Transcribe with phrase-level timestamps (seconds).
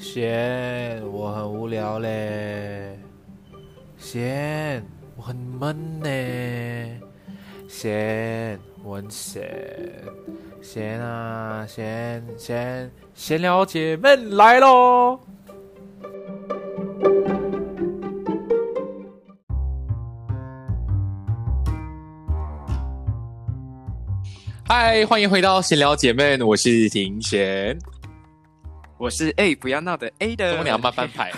[0.00, 2.98] 贤，我很无聊嘞。
[3.98, 4.82] 贤，
[5.14, 6.08] 我很闷呢。
[7.68, 9.46] 贤，我很闲。
[10.62, 15.20] 贤啊，贤贤，闲聊姐妹来喽！
[24.64, 27.78] 嗨，欢迎回到闲聊姐妹，我是庭贤。
[29.00, 30.50] 我是 A，不要闹的 A 的。
[30.50, 31.32] 怎么你要慢翻牌？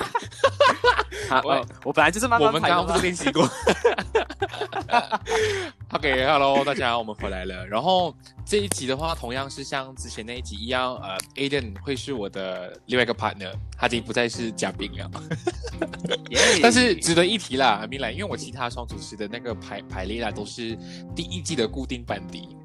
[1.44, 2.40] 我我本来就是慢。
[2.40, 3.48] 我们刚刚不是练习过？
[5.94, 7.64] OK，Hello，大家，我们回来了。
[7.64, 8.12] 然后
[8.44, 15.08] 这一集的话，同样是像之前那一集一样，呃，Aden 会是我的另外一个 partner，他已经不再是嘉宾了。
[16.60, 20.76] 但是值得一提啦，阿明来，因为我其他双主持的那个排排列啦，都是
[21.14, 22.56] 第一季的固定班底，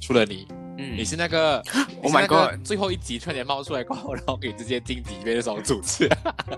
[0.00, 0.48] 除了你。
[0.78, 1.62] 嗯， 你是那个
[2.02, 6.08] ，Oh my God，最后一集突然冒出来过后，然后可以直接晋级那种主持，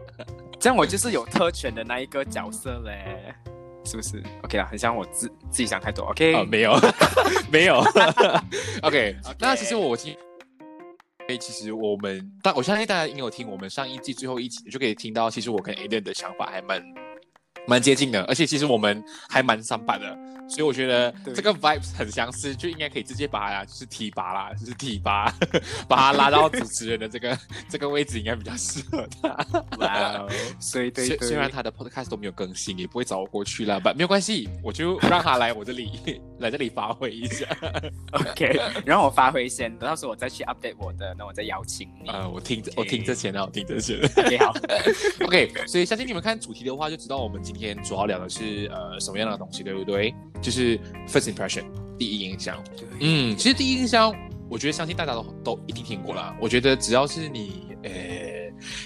[0.59, 3.35] 这样我就是有特权的那一个角色嘞，
[3.85, 6.35] 是不是？OK 啦，很像我自自己想太多，OK？
[6.35, 6.79] 哦，没有，
[7.53, 7.85] 没有
[8.83, 9.17] ，OK。
[9.39, 10.17] 那其实我今，
[11.29, 16.83] 哎，其实我们，但我相信大家应该有听我们上一季最后一集，就可以听到，其实我跟 Aden 的想法还蛮
[17.67, 20.17] 蛮接近的，而且其实我们还蛮三八的。
[20.49, 25.29] 所以我觉得这个 vibes 很相似，就应该可以直接把它就是提拔啦，就是提拔，
[25.89, 27.37] 把他拉到主持人的这个
[27.69, 29.29] 这个位置，应该比较适合他。
[29.79, 30.25] 哇，
[30.61, 37.45] 所以对，虽然他的 podcast 都没有更新，也不会找我过去了，但没有关系，我就让他来我这里， 来这里发挥一下。
[38.13, 42.09] OK，然后我发挥先，到时候我再去 update 我的，那我再邀请你。
[42.09, 43.99] 呃，我听我听这些呢，我听这些。
[44.31, 44.55] 你好。
[45.25, 50.15] OK，所以相信你们看主题的话，就知道我们今天主要聊的是呃什么样的东西，对不对？
[50.41, 50.79] 就是
[51.09, 51.65] first impression
[51.99, 52.63] 第一印象，
[53.01, 54.15] 嗯，其实第一印象，
[54.49, 56.37] 我觉得相信大家都都一定听过了。
[56.41, 57.91] 我觉得只要是你，呃，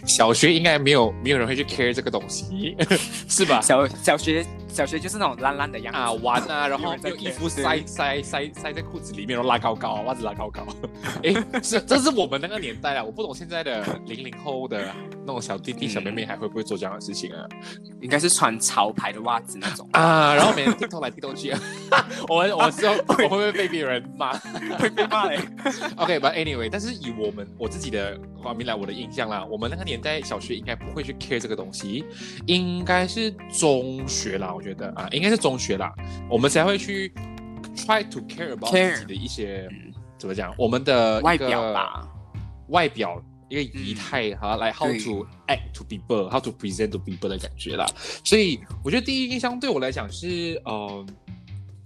[0.06, 2.76] 小学应该没有没有人会去 care 这个东西，
[3.28, 3.60] 是吧？
[3.60, 4.46] 小小学。
[4.72, 10.66] 小学就是那种烂烂的样子啊，玩啊， 然后用衣服塞塞塞塞在裤子里面，然后拉高高，袜子拉高高。
[11.22, 14.92] 哎，是，这是我们那个年代啊，我不懂现在的零零后的
[15.26, 17.46] 那种小弟弟小妹妹还会不会做这样的事情啊？
[18.00, 21.52] 应该是穿潮牌的袜子那种啊，然后每天低头来低头去。
[22.28, 24.32] 我我是我会不会被别人骂？
[24.78, 25.38] 会被骂嘞。
[25.96, 32.04] OK，but anyway，但是以我们我自己的画面来我的印象啦，我们那个年代小学应该不会去 care 这个东西，
[32.46, 34.54] 应该是中学啦。
[34.60, 35.90] 我觉得啊，应该是中学啦，
[36.28, 37.10] 我们才会去
[37.74, 39.66] try to care about 自己的一些
[40.18, 42.06] 怎么讲，我们的外表吧，
[42.68, 47.86] 外表一个仪态哈，来 how to act to people，how to present to people 的感觉啦。
[48.22, 51.06] 所以我觉得第一印象对我来讲是，呃，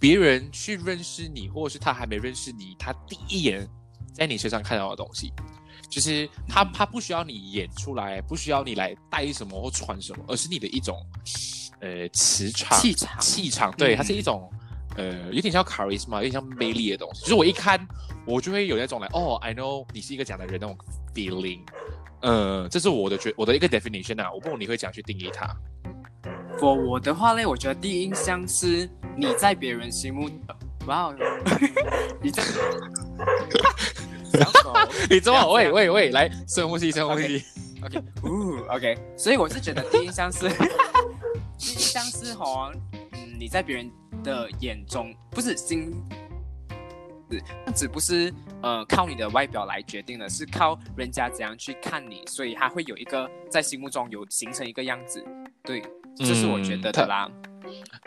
[0.00, 3.64] 别人去认识你，或者是他还没认识你，他第一眼
[4.12, 5.32] 在你身上看到的东西，
[5.88, 10.98] 就是他他不需要你演出来，不需要你来带什么或穿什么，而是你的一种。
[11.84, 14.50] 呃，磁场、气场、气场，对，它是一种，
[14.96, 17.20] 呃，有点像 charisma，有点像魅力的东西。
[17.20, 17.78] 就是我一看，
[18.26, 20.74] 我就会有那种来，哦，I know 你是一个讲的人那种
[21.14, 21.60] feeling。
[22.22, 24.32] 呃，这是我的觉，我的一个 definition 啊。
[24.32, 25.46] 我不懂你会怎样去定义它。
[26.62, 30.30] 我我的话呢，我觉得第一印象是你在别人心目，
[30.86, 31.14] 哇，
[32.22, 32.42] 你在，
[35.10, 37.44] 你这么，喂喂喂，来深呼吸，深呼吸。
[37.84, 40.54] OK，呜 OK，所以我是觉得第一印象是，第
[42.34, 42.72] 一印象是哦，
[43.12, 43.90] 嗯，你在别人
[44.22, 45.92] 的眼中不是心，
[47.30, 47.42] 是
[47.74, 48.32] 只不是
[48.62, 55.24] 呃靠你的外表来决定的，是靠人家怎样去看你，所以他会有一个在心目中有形成一个样子，
[55.62, 55.82] 对，
[56.16, 57.30] 这是我觉得的啦。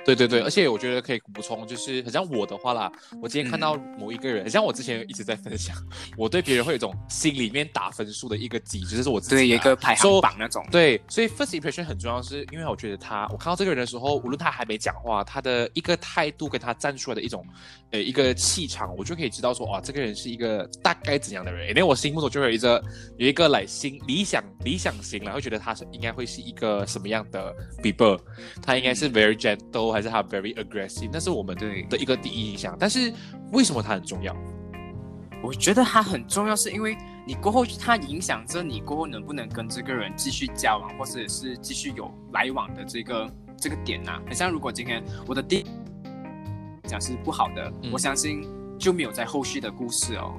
[0.05, 2.91] 对对对，而且我觉得可以补充，就是很像我的话啦，
[3.21, 5.75] 我今天看到某一个人，很像我之前一直在分享，
[6.17, 10.65] 我对别人会有一种心里面打分数的一个机制，就是我自己对一个排行榜那种。
[10.71, 17.45] 对，所以 first impression 很重要，是因为我觉得他，我看到这个人的时候，无论他还没讲话，他的一个态度跟他站出来的一种，
[17.91, 21.69] 呃，一个气场，我就可以知道说，哇，这个人是一个大概怎样的人。
[21.69, 22.83] 因为我心目中就有一个
[23.17, 27.53] 有一个来心理想理想型了，会觉得他是应该会是一个什么样的
[27.83, 28.19] people，
[28.61, 29.56] 他应该是 very gentle。
[29.91, 32.75] 还是他 very aggressive，那是我们的一个第一印象。
[32.79, 33.13] 但是
[33.51, 34.35] 为什么他很重要？
[35.43, 44.19] 我觉得他很重要，是因为你过后他影响着你过后能不能跟这个人继续交往，或者是继续有来往的这个这个点呐。
[44.25, 45.63] 很像如果今天我的第
[46.83, 48.47] 讲是不好的，我相信
[48.79, 50.33] 就没有在后续的故事哦。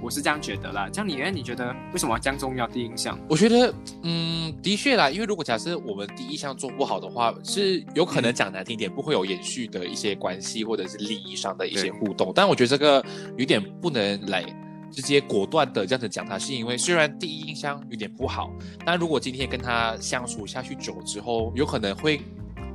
[0.00, 1.30] 我是这样觉得啦，这样你呢？
[1.30, 2.66] 你觉得为什么这样重要？
[2.68, 3.18] 第一印象？
[3.28, 12.32] 我觉得，嗯，的确啦，因为如果假设我们第一印象做不好的话，是有可能讲难听点，不会有延续的一些关系，或者是利益上的一些互动。
[12.34, 13.04] 但我觉得这个
[13.36, 14.44] 有点不能来
[14.90, 18.50] 直接果断的这样子讲他，是因为虽然第一印象有点不好，
[18.84, 22.20] 但如果今天跟他相处下去久之后，有可能会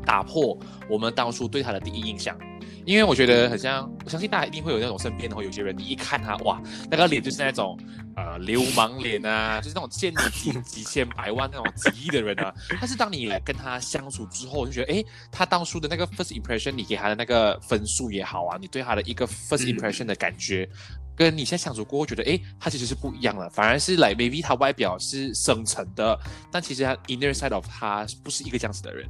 [0.04, 0.58] 打破
[0.90, 2.38] 我们当初对他的第一印象。
[2.86, 6.62] 因为我觉得很像，我相信大家一定会有那种身边的话，有些人你一看他，哇，
[6.92, 7.80] 那个脸就是那种
[8.18, 12.54] 呃流氓脸啊，就是那种见你几几千百万那种几亿的人啊。
[12.82, 20.68] 但是当你跟他相处之后，就觉得，哎，他当初的那个 first impression，你给他的那个分数也好啊，你对他的一个 first impression 的感觉，
[21.16, 26.20] 跟你现在相处过后觉得，哎，他其实是不一样的，反而是来 maybe 他外表是深沉的，
[26.52, 29.08] 但其实他 inner side of 他不是一个这样子的人。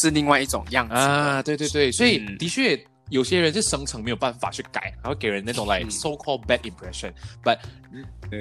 [0.00, 2.78] 是另外一种样子啊，对对对，所以的确
[3.10, 7.58] 有些人是生成没有办法去改，然后给人那种来 so called bad impression，but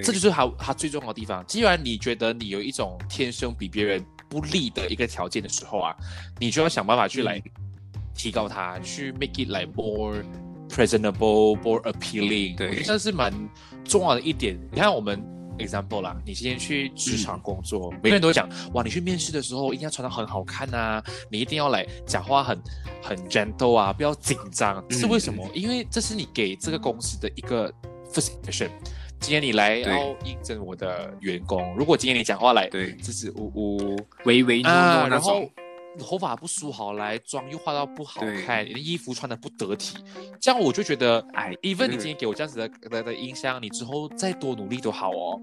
[0.04, 1.46] 这就是他他最重要的地方。
[1.48, 5.96] 既然你觉得你有一种天生比别人不利的一个条件的时候啊，
[6.40, 7.42] 你就要想办法去来
[8.14, 10.24] 提高它，去 make it like more
[10.70, 12.56] presentable, more appealing。
[12.58, 13.34] 对，这是蛮
[13.84, 14.60] 重要的一点。
[14.72, 15.37] 你看我们。
[15.58, 22.58] Example 啦，你今天去职场工作，每个人都讲，哇，你去面试的时候一定要穿得很好看啊，你一定要来讲话很
[23.04, 24.84] 很 gentle 啊，不要紧张。
[24.92, 25.48] 是为什么？
[25.54, 27.72] 因为这是你给这个公司的一个
[28.12, 28.70] first impression。
[29.20, 35.50] 今天你来要应征我的员工，如果今天你讲话来，对，支支吾吾、唯唯诺诺然后。
[35.98, 39.98] 头发不梳好，来妆又化到不好看，你的衣服穿的不得体，
[40.40, 45.40] 这样我就觉得，哎，even 你今天给我这样子的的的印象，你之后再多努力都好哦。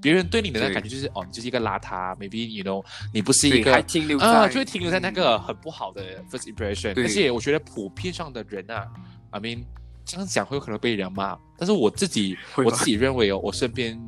[0.00, 6.94] 别人对你的那感觉就是，哦，你就是一个邋遢，maybe you know，你不是一个，还停留啊，就会停留在那个很不好的 first impression。
[6.96, 8.86] 而且我觉得普遍上的人啊
[9.30, 9.64] ，I mean，
[10.04, 14.00] 这样讲会有可能被人骂，但是我自己我自己认为哦，我身边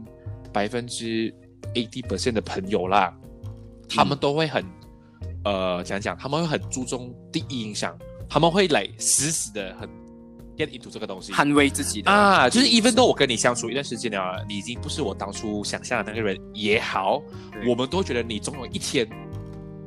[0.52, 1.34] 百分之
[1.74, 3.12] eighty percent 的朋友啦，
[3.88, 4.64] 他们都会很。
[5.44, 7.96] 呃，讲讲，他们会很注重第一印象，
[8.28, 9.88] 他们会来死死的很
[10.56, 17.22] get into 这个东西，捍卫自己的啊，就是 even though 我跟你相处一段时间了，你已经不是我当初想象的那个人也好，
[17.66, 19.08] 我们都觉得你总有一天，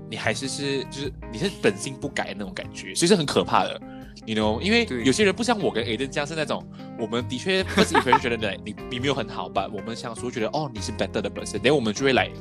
[0.10, 3.80] 你还是是就是你是本性不改那种感觉，所以是很可怕的
[4.25, 6.68] ，you know，因为有些人不像我跟 Aden 这样是那种，
[7.00, 12.32] 我们的确不是 一个人觉得你你没有很好吧，我们相处觉得哦你是 better 的本身，然后我们就会来。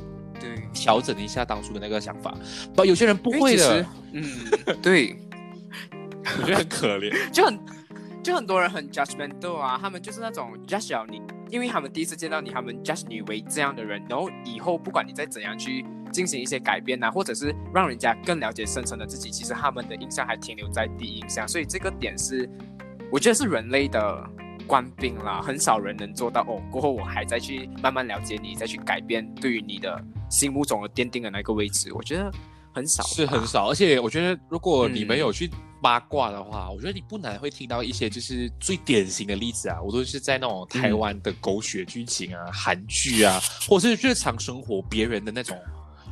[0.73, 2.33] 调整一下当初的那个想法，
[2.75, 4.23] 不，有些人不会的，嗯，
[4.81, 5.15] 对，
[6.39, 7.59] 我觉得很可怜，就很，
[8.23, 22.49] 就很多人很 judgmental 啊，他们就是那种 judge 你，因为他们第一次见到你，他们 judge 你为这样的人，然后以后不管你再怎样去进行一些改变呐，或者是让人家更了解深层的自己，其实他们的印象还停留在第一印象，所以这个点是，
[23.11, 24.29] 我觉得是人类的。
[24.65, 26.61] 官兵啦，很少人能做到哦。
[26.71, 30.01] 过后我还再去慢慢了解你，再去改变对于你的
[30.33, 32.31] 心目中的奠定的那个位置，我觉得
[32.73, 33.69] 很少，是很少。
[33.69, 35.47] 而且我觉得，如果你没有去
[35.79, 39.79] 八卦的话，我觉得你不难会听到一些就是最典型的例子啊。
[39.79, 45.55] 我都是在那种台湾的狗血剧情啊、韩剧啊，或者是日常生活别人的那种。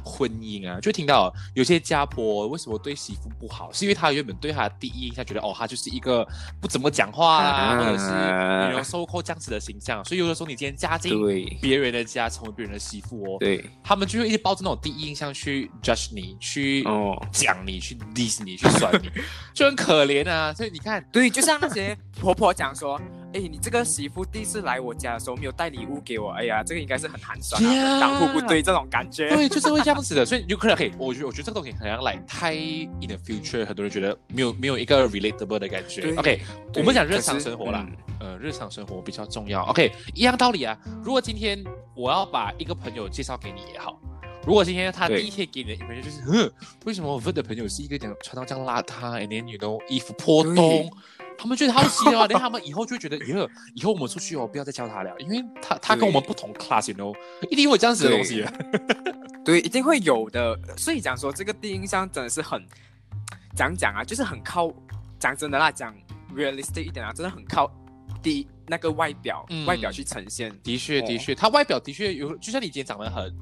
[0.03, 6.27] 婚姻啊，就听到有些家婆为什么对媳妇不好，是因为她原本对她的第一印象觉得哦，她就是一个
[6.60, 11.13] 不怎么讲话啊，或者是有收扣这样子的形象，所以有的时候你今天嫁进
[11.62, 16.84] 别人的家，成为别人的媳妇哦，对，他们就会一直抱着那种第一印象去 judge 你，去
[17.31, 19.10] 讲你，去 diss 你，去酸你，
[19.53, 20.53] 就很可怜啊。
[20.53, 23.00] 所以你看，对，就像那些婆婆讲说。
[23.34, 29.30] 哎，你这个媳妇第一次来我家的时候没有带礼物给我，哎呀，这个应该是很寒酸 Yeah 啊，当户不对这种感觉。
[29.30, 36.14] 对，就是会这样子的， 所以有可能可以，我觉得我觉得这个东西好像来太 in the future，很多人觉得没有没有一个 relatable 的感觉。
[36.16, 36.42] OK，
[36.76, 37.88] 我们讲日常生活啦，
[38.20, 39.64] 嗯呃，日常生活比较重要。
[39.66, 40.78] OK，一样道理啊。
[41.04, 41.64] 如果今天
[41.96, 43.98] 我要把一个朋友介绍给你也好，
[44.46, 46.52] 如果今天他第一天给你的 impression 就是，哼，
[46.86, 50.90] 为什么我问的朋友是一个讲穿到这样邋遢，and then you know 衣服破洞对，
[51.42, 57.16] 他们觉得好奇的话， 那他们以后就会觉得，以后，以后我们出去哦，不要再叫他了，因为他他跟我们不同 class，you know，
[57.50, 58.42] 一定会有这样子的东西。
[58.42, 58.54] 的。
[59.44, 60.56] 对，一定会有的。
[60.78, 62.64] 所以讲说这个第一印象真的是很，
[63.56, 64.72] 讲讲啊，就是很靠，
[65.18, 65.96] 讲真的啦，讲
[66.36, 67.72] realistic 一点啊，真的很靠
[68.22, 69.66] 第一那个外表，嗯。
[69.66, 70.56] 外表去呈现。
[70.62, 71.08] 的确，哦。
[71.08, 73.36] 的确，他外表的确有，就像你今天长得很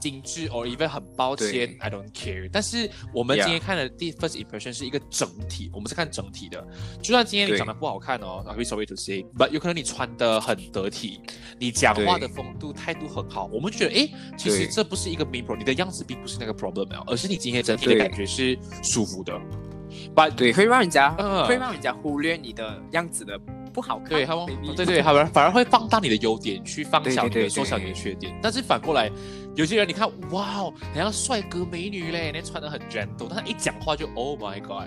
[0.00, 2.48] 精致，or even 很抱歉，I don't care。
[2.50, 6.66] 但是我们今天看的第 first impression 是一个整体，我们是看整体的。
[7.02, 11.20] 就算今天你长得不好看哦，I'm sorry to say，but 有可能你穿的很得体，
[11.58, 19.38] 你讲话的风度、态度很好，我们觉得，诶，其实这不是一个 main problem，你的样子并不是那个 problem 哦而是你今天整体的感觉是舒服的。
[20.14, 23.38] But 对，会让人家、嗯会让人家忽略你的样子的
[23.72, 24.08] 不好看。
[24.10, 24.46] 对，他们
[24.76, 28.38] 对对，反而反而会放大你的优点，去放小你的，缩小你的缺点。
[28.42, 29.10] 但是反过来，
[29.54, 34.84] 有些人你看，哇哦，好像帅哥美女嘞，那穿的很 gentle，但他一讲话就 Oh my God，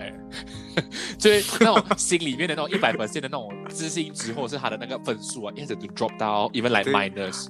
[1.18, 7.48] 就是那种 心里面的那种一百分线的那种自信值，或者是他的那个分数啊，一下子就 drop 到 even like minus。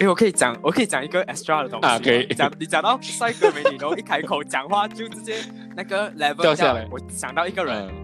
[0.00, 1.86] 哎，我可以讲，我可以讲一个 extra 的东西。
[1.86, 5.36] 啊可以你讲你讲到帅哥美女，然后一开口讲话就直接
[5.76, 7.99] 那个 level 掉下来我想到一个人，嗯，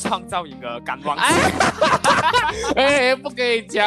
[0.00, 1.34] 创造一个感忘 哎。
[2.76, 3.84] 哎，不可以讲，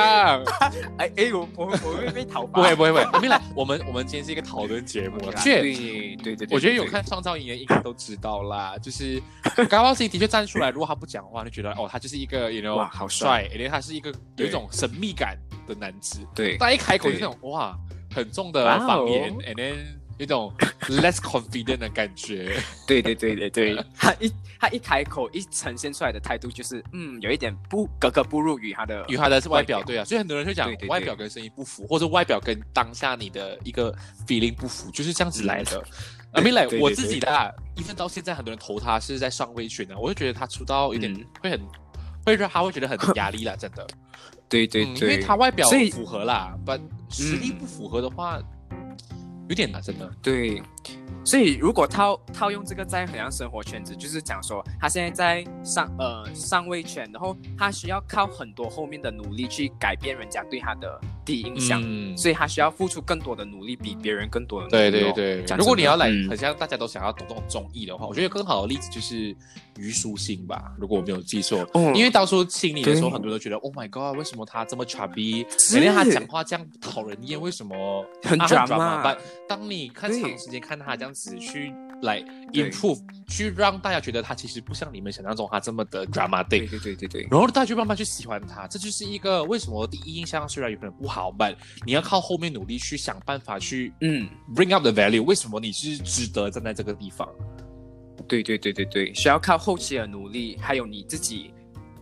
[0.98, 2.54] 哎哎，我我我会被讨伐。
[2.54, 9.22] 不会不会不会， 我们来，我们我们今天是一个讨论节目，确对对对对，我觉得有看创造营的应该都知道啦，就是
[9.70, 13.44] 高高 C 的确站出来，如果他不讲话，就觉得哦，他就是一个 you know 哇好帅。
[13.44, 16.20] 帅，而且他是一个有一种神秘感的男子。
[16.36, 16.58] 对。
[16.58, 17.20] 他一开口就对。
[17.22, 17.78] 那种哇，
[18.14, 20.54] 很重的方言，and then 有一种
[20.90, 22.56] less confident 的感觉。
[22.88, 29.84] 对对对对对， 他一他一开口一呈现出来的态度就是嗯，有一点不格格不入于他的与他的外表，外表。
[29.84, 30.90] 对啊，所以很多人会讲对对对。
[30.90, 33.94] 外表跟声音不符，或者外表跟当下你的一个
[34.28, 35.84] feeling 不符，就是这样子来的。
[36.34, 41.26] 阿 mean like 对对我自己的啊，一分到现在很多人投他是在上位圈的，我就觉得他出道有点嗯。
[41.42, 41.60] 会很
[42.26, 43.88] 会让他会觉得很压力啦，真的。
[44.50, 48.40] 对对嗯，因为，他外表符合啦，但实力不符合的话，
[49.50, 50.12] 有点难，真的。
[50.22, 50.62] 对，
[51.24, 65.12] 所以如果套套用这个在衡量生活圈子，就是讲说他现在在上呃上位圈，然后他需要靠很多后面的努力去改变人家对他的第一印象，嗯，所以他需要付出更多的努力，比别人更多的努力对。
[65.12, 69.36] 对对，如果你要来，很像大家都想要懂这种综艺的话，我觉得更好的例子就是
[69.76, 71.68] 虞书欣吧，如果我没有记错。
[71.74, 71.92] 哦。
[71.94, 75.46] 因为当初亲你的时候，很多人都觉得，Oh my God，为什么他这么 chubby？
[75.60, 78.06] 是而且他讲话这样讨人厌，为什么？
[78.24, 79.18] 很啊 drama but
[79.50, 82.22] 当你看长时间看他这样子去来
[82.54, 86.70] improve，去让大家觉得他其实不像你们想象中他这么的 dramatic。
[86.70, 97.28] 对对对对，然后大家就慢慢去喜欢他，这就是一个为什么第一印象虽然有可能不好，but 你要靠后面努力去想办法去嗯，bring up the value，为什么你是值得站在这个地方？
[98.28, 101.54] 对对对对对，需要靠后期的努力，还有你自己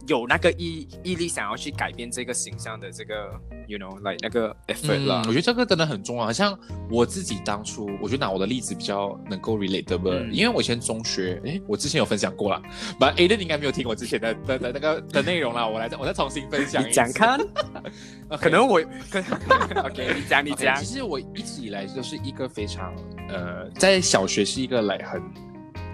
[0.07, 3.29] 有那个毅毅力想要去改变这个形象的这个
[3.67, 5.29] ，you know like 那个 effort 啦我。
[5.29, 6.23] 觉得这个真的很重要。
[6.25, 6.57] 好像
[6.89, 12.61] 我自己当初，我就拿我的例子比较能够 relatable，、嗯因为我以前中学，诶，我之前有分享过啦
[12.99, 17.39] ，but Aiden 应该没有听我之前的的的那个 的内容啦，我来再我再重新分享一讲看
[18.39, 19.19] 可能我可
[19.83, 22.93] OK，你讲你讲其，实我一直以来就是一个非常
[23.29, 25.21] 呃，在小学是一个来很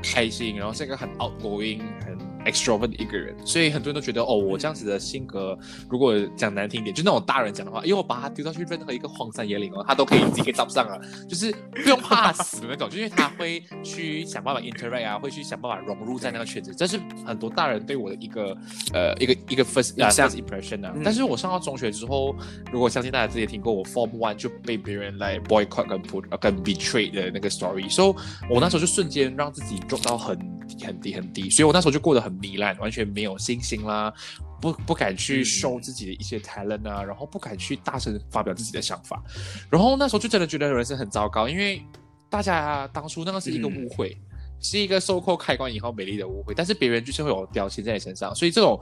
[0.01, 5.57] 开心，然后是一个很 outgoing、很 extrovert 的一个人，所以很多人都觉得哦，我这样子的性格，
[5.89, 18.57] 如果讲难听一点，就那种大人讲的话，因为我把他丢到去任何一个荒山野岭哦，他都可以自己给找上了，就是不用怕死的那种，就因为他会去想办法 interact 啊，会去想办法融入在那个圈子，这是很多大人对我的一个
[18.93, 20.91] 呃一个一个 first first impression 啊。
[20.95, 21.01] 嗯。
[21.03, 22.35] 但是我上到中学之后，
[22.71, 28.15] 如果相信大家之前听过，我 Form One 就被别人来 boycott 跟 put 呃跟 betray 的那个 story，所以
[28.49, 34.13] 我那时候就瞬间让自己 drop 到很低很低很低，所以我那时候就过得很糜烂，完全没有信心啦，
[34.61, 39.21] 不不敢去嗯 show 自己的一些 talent 啊，然后不敢去大声发表自己的想法，
[39.69, 41.83] 然后那时候就真的觉得人生很糟糕，因为
[42.29, 44.17] 大家当初那个是一个嗯误会。
[44.63, 48.79] 是一个收购开关以后美丽的误会，但是别人就是会有标签在你身上，所以这种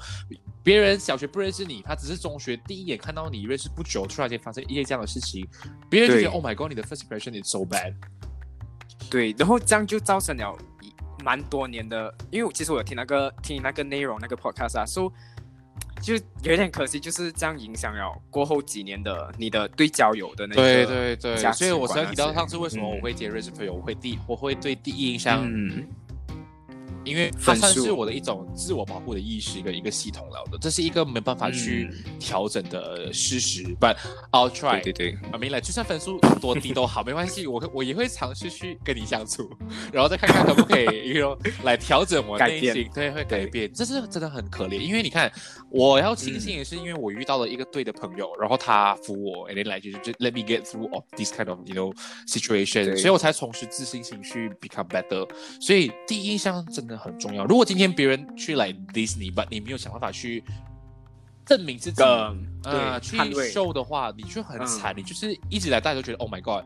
[0.62, 5.48] 别人小学不认识你，他只是中学第一眼看到你认识不久，突然间发生一些这样的事情，
[5.90, 7.94] 别人就觉得 Oh my God，你的 first impression is so bad。
[9.10, 10.79] 对，然后这样就造成了一
[11.24, 15.12] 蛮多年的，因为其实我有听那个听那个内容那个 podcast 啊，so
[16.02, 25.86] 就有点可惜，就是这样影响了过后几年的你的对交友的那个对对对，所以我才提到上次为什么嗯我会接认识朋友，我会第我会对第一印象，嗯，
[27.04, 31.90] 因为它算是我的一种自我保护的意识跟一个系统了的，这是一个没办法去
[32.20, 33.64] 调整的事实。
[33.80, 33.98] But
[34.32, 39.50] I'll try，对对对，I mean，like, 就算分数多低都好， 没关系，我我也会尝试去跟你相处，
[39.92, 43.72] 然后再看看可不可以，you know，来调整我内心，对，会改变。
[43.74, 45.32] 这是真的很可怜，因为你看，
[45.72, 51.96] 我要庆幸也是因为我遇到了一个对的朋友，然后他扶我，and then 来就是就 let me get through of this kind of you know
[52.28, 55.28] situation，所以我才重拾自信心去 become better。
[55.62, 57.46] 所以第一印象真的很重要。
[57.46, 60.44] 如果今天别人去来 Disney，but 你没有想办法去
[61.46, 62.04] 证明自己。
[62.04, 63.18] 嗯，呃，对，去
[63.54, 66.66] ，show 的话，你就很惨，你就是一直来大家都觉得 Oh my God，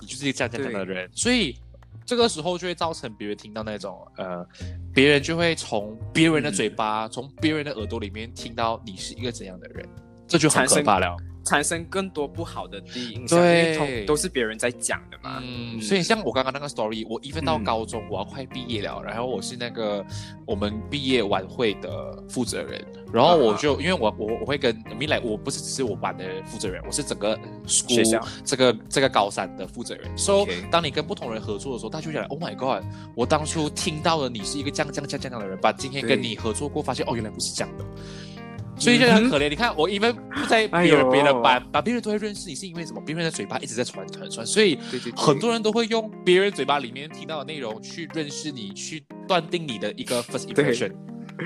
[0.00, 1.56] 你就是一个这样这样的人，所以
[2.04, 4.46] 这个时候就会造成别人听到那种呃，
[4.92, 9.88] 别人就会从别人的嘴巴，从别人的耳朵里面听到你是一个怎样的人，
[10.26, 11.16] 这就很可怕了。
[11.44, 15.40] 产生更多不好的第一印象，因对为都是别人在讲的嘛。
[15.42, 17.64] 嗯，所以像我刚刚那个 story，我 even 到嗯。
[17.70, 20.04] 高中，我要快毕业了，然后我是那个
[20.44, 28.18] 我们毕业晚会的负责人，然后我就、因为我我我会跟米莱，我不是只是我班的负责人，我是整个学校。
[28.18, 30.10] school 这个这个高三的负责人。
[30.16, 32.82] So 当你跟不同人合作的时候，他就会讲，Oh my God，
[33.14, 37.84] 我当初听到了你是一个这样这样这样这样的人，把今天跟你合作过，发现哦原来不是这样的。
[38.80, 39.48] 所以就很可怜。
[39.48, 43.00] 你看，我因为不在别人哎别的班，把别人都会认识你，是因为什么？
[43.04, 44.78] 别人的嘴巴一直在传传传，所以
[45.14, 50.92] 很多人都会用别人嘴巴里面听到的内容去认识你，去断定你的一个 first impression。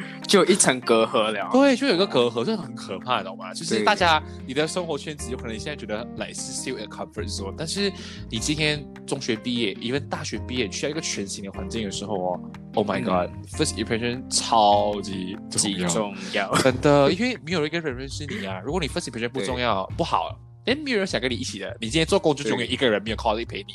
[0.26, 1.48] 就有一层隔阂了。
[1.52, 3.52] 对，就有一个隔阂，这很可怕，你懂吗？
[3.54, 7.92] 就是大家你的生活圈子有可能你现在觉得来是 still a comfort zone，但是
[8.30, 12.40] 你今天中学毕业，因为大学毕业需要一个全新的环境的时候哦
[12.74, 16.52] ，Oh my 嗯 God，first impression 超级极重要。
[16.56, 18.60] 真的， 因为没有一个人认识你啊。
[18.64, 21.76] 如果你 first impression 不重要，不好，哎没有人想跟你一起的。
[21.80, 23.74] 你今天做工就对永远一个人，没有 colleague 陪你，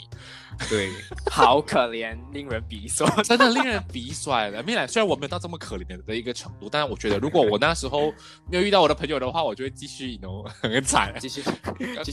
[0.67, 0.91] 对，
[1.31, 3.09] 好可怜，令人鼻酸。
[3.23, 4.61] 真的令人鼻酸的。
[4.63, 8.13] 没来，虽然我没有到这么可怜的的一个程度，但是我觉得如果我那时候
[8.49, 11.13] 没有遇到我的朋友的话，我就会继续，you know， 很惨。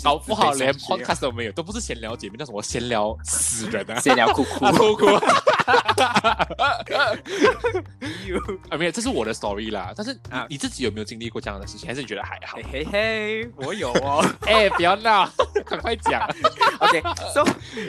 [0.03, 4.73] 搞不好连 podcast 都没有，都不是闲聊姐妹，那什么闲聊死人啊，闲聊哭哭啊。
[4.73, 5.07] 哭
[8.71, 9.93] 啊，没有，这是我的 story 啦。
[9.97, 12.85] 但是你啊你自己有没有经历过这样的事情，还是你觉得还好嘿？
[12.85, 14.25] 嘿嘿，我有哦。
[14.43, 15.29] 哎，不要闹，
[15.65, 16.29] 赶快讲。
[16.79, 17.45] OK，so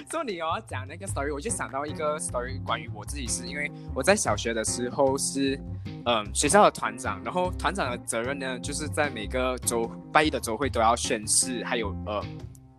[0.09, 5.59] so 你要讲那个 story，我就想到一个 story，关于我自己是因为我在小学的时候是
[6.05, 12.23] 嗯学校的团长，然后团长的责任呢，就是在每个周拜一的周会都要宣誓，还有呃。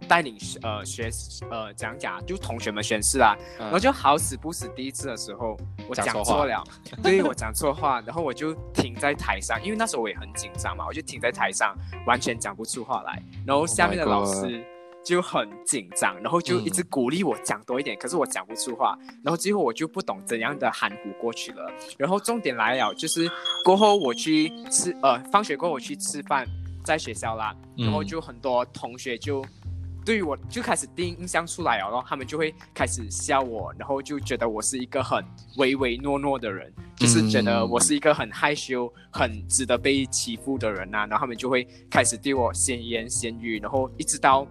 [0.09, 1.11] 带领呃学
[1.51, 5.55] 呃讲讲，就同学们宣誓啊，然后就好死不死第一次的时候
[5.87, 6.65] 我讲讲错了。
[7.03, 11.77] 对我讲错话，然后我就停在台上，因为那时候我也很紧张嘛，我就停在台上，
[12.07, 14.65] 完全讲不出话来，然后 Oh 下面的老师
[15.09, 21.73] 就很紧张，然后就一直鼓励我讲多一点，可是我讲不出话，然后最后我就不懂怎样的含糊过去了。
[21.97, 23.27] 然后重点来了，就是
[23.65, 26.47] 过后我去吃呃，放学过后我去吃饭，
[26.85, 29.43] 在学校啦，然后嗯就很多同学就。
[30.05, 35.23] 对于我就开始第一印象出来了，然后他们就会开始笑我，然后就觉得我是一个很
[35.59, 44.47] 唯唯诺诺的人，就是觉得我是一个很害羞、很值得被欺负的人呐、然后他们就会开始对我闲言闲语，然后一直到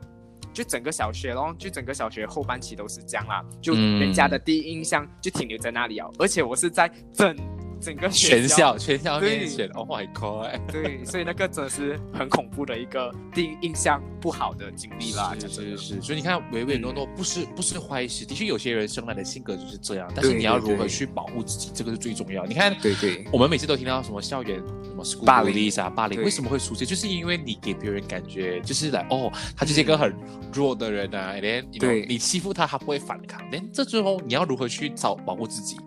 [0.57, 3.99] 就整个小学咯，就整个小学后半期都是这样啦，就嗯。
[3.99, 7.35] 人家的第一印象就停留在那里哦，而且我是在整
[7.79, 8.57] 整个全校。
[8.57, 10.47] 校全校对面前，Oh my God！
[10.71, 15.77] 对，所以那个真的是很恐怖的一个第一印象不好的经历啦，是讲真的。
[15.77, 22.45] 是是，所以你看唯唯诺诺不是不是坏事，的确有些人生来的性格就是这样，但是你要如何去保护自己，这个是最重要。
[22.45, 23.25] 你看，对对。
[23.31, 25.57] 我们每次都听到什么校园什么 school 霸凌。
[25.77, 26.87] 啊，霸凌为什么会出现？
[26.87, 30.15] 就是因为你给别人感觉就是来哦，他就是一个很
[30.53, 32.05] 弱的人啊 know, 对。
[32.05, 33.41] 你欺负他，他不会反抗。
[33.51, 35.77] 连这之后你要如何去找保护自己？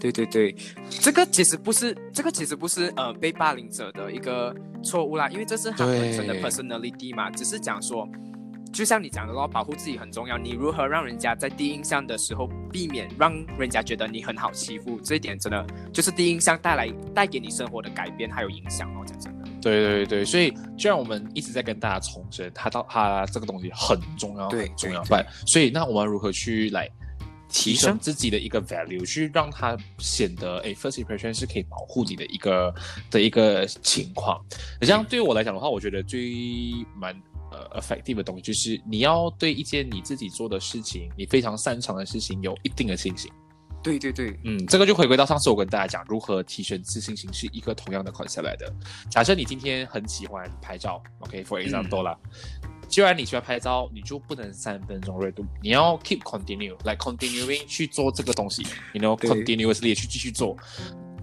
[0.00, 0.54] 对对对，
[0.88, 8.08] 这个其实不是，这个其实不是呃被霸凌者的一个错误啦，因为这是他本身的 personality 嘛，只是讲说，
[8.72, 19.48] 就像你讲的咯，保护自己很重要，你如何让人家在第一印象的时候避免让人家觉得你很好欺负，这一点真的就是第一印象带来带给你生活的改变还有影响哦，讲真的。
[19.60, 25.02] 对对对，所以就让我们一直在跟大家重申，他到它这个东西很重要，很重要。
[25.02, 26.92] 对，所以那我们如何去来提
[27.48, 32.74] 提升升自己的一个 value，去让它显得诶 first impression 是可以保护你的一个
[33.10, 34.40] 的一个情况。
[34.80, 36.30] 这样对于我来讲的话，我觉得最
[36.96, 37.14] 蛮
[37.50, 43.30] 呃 effective 的东西就是你要对一件你自己做的事情，你非常擅长的事情有一定的信心。
[43.80, 48.70] 对对对，嗯，这个就回归到上次我跟大家讲如何提升自信心，是一个同样的 concept 来的。
[49.08, 52.18] 假设你今天很喜欢拍照，OK，for、example 啦，
[52.88, 58.62] 既然你喜欢拍照，你就不能三分钟热度，你要 keep continue，like continuing 去做这个东西
[58.94, 60.56] ，you know continuously 去继续做，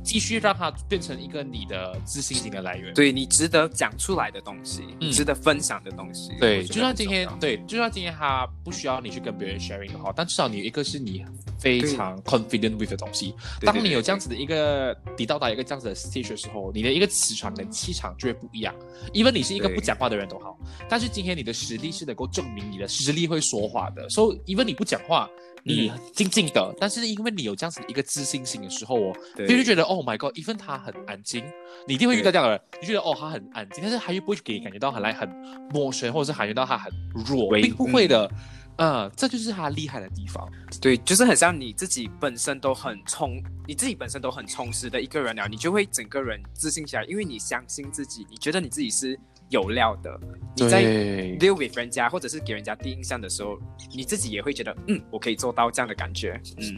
[0.05, 2.93] 继续让它变成一个你的自信心的来源。
[2.93, 6.31] 对你值得讲出来的东西，嗯值得分享的东西。
[6.39, 11.25] 对，就算今天对，就算今天他不需要你去跟别人 sharing 的话，但至少你有一个是你
[11.59, 13.33] 非常 confident with 的东西。
[13.61, 18.73] 当你有这样子的一个，你到达一个这样子的 stage 的时候，你的一个磁场跟气场就会不一样。
[19.11, 24.07] 因为你是一个不讲话的人都好，但是今天你的实力是能够证明你的实力会说话的。
[24.09, 25.27] 所以，因为你不讲话，
[25.65, 25.99] 你嗯。
[26.13, 29.47] 静静的，但是因为你有这样子一个自信心的时候哦，对。
[29.47, 31.43] 别人就觉得 Oh my God，even 他很安静，
[31.87, 35.27] 你一定会遇到这样的人，你觉得哦他很安静，但是他又不会给你感觉到很来很
[35.71, 36.91] 陌生，或者是感觉到他很
[37.25, 38.31] 弱，并不会的。
[38.77, 40.45] 嗯，这就是他厉害的地方。
[40.81, 49.17] 对，就是很像你自己本身都很充，你自己本身都很充实的一个人了，你就会整个人自信起来，因为你相信自己，你觉得你自己是
[49.49, 50.19] 有料的。
[50.57, 53.57] 你在对 deal with 人家或者是给人家第一印象的时候，
[53.93, 56.39] 你自己也会觉得，嗯，我可以做到这样的感觉。
[56.57, 56.77] 嗯，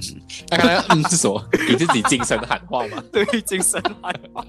[0.49, 1.47] 那刚刚嗯 是什么？
[1.69, 3.03] 你自己精神喊话吗？
[3.13, 4.43] 对，精神喊话。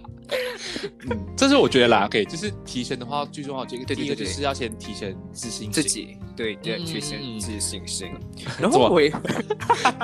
[1.10, 2.06] 嗯，这是我觉得啦。
[2.06, 5.70] OK，就是提升的话，最重要第一个就是要先提升自信。
[5.70, 8.08] 自己对对嗯提升自信心，
[8.58, 9.12] 然后我也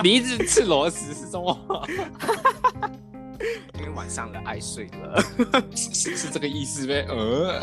[0.03, 1.87] 你一直吃螺丝是什么？
[3.79, 5.23] 因为晚上了爱睡了。
[5.75, 7.07] 是是这个意思呗？
[7.09, 7.59] 呃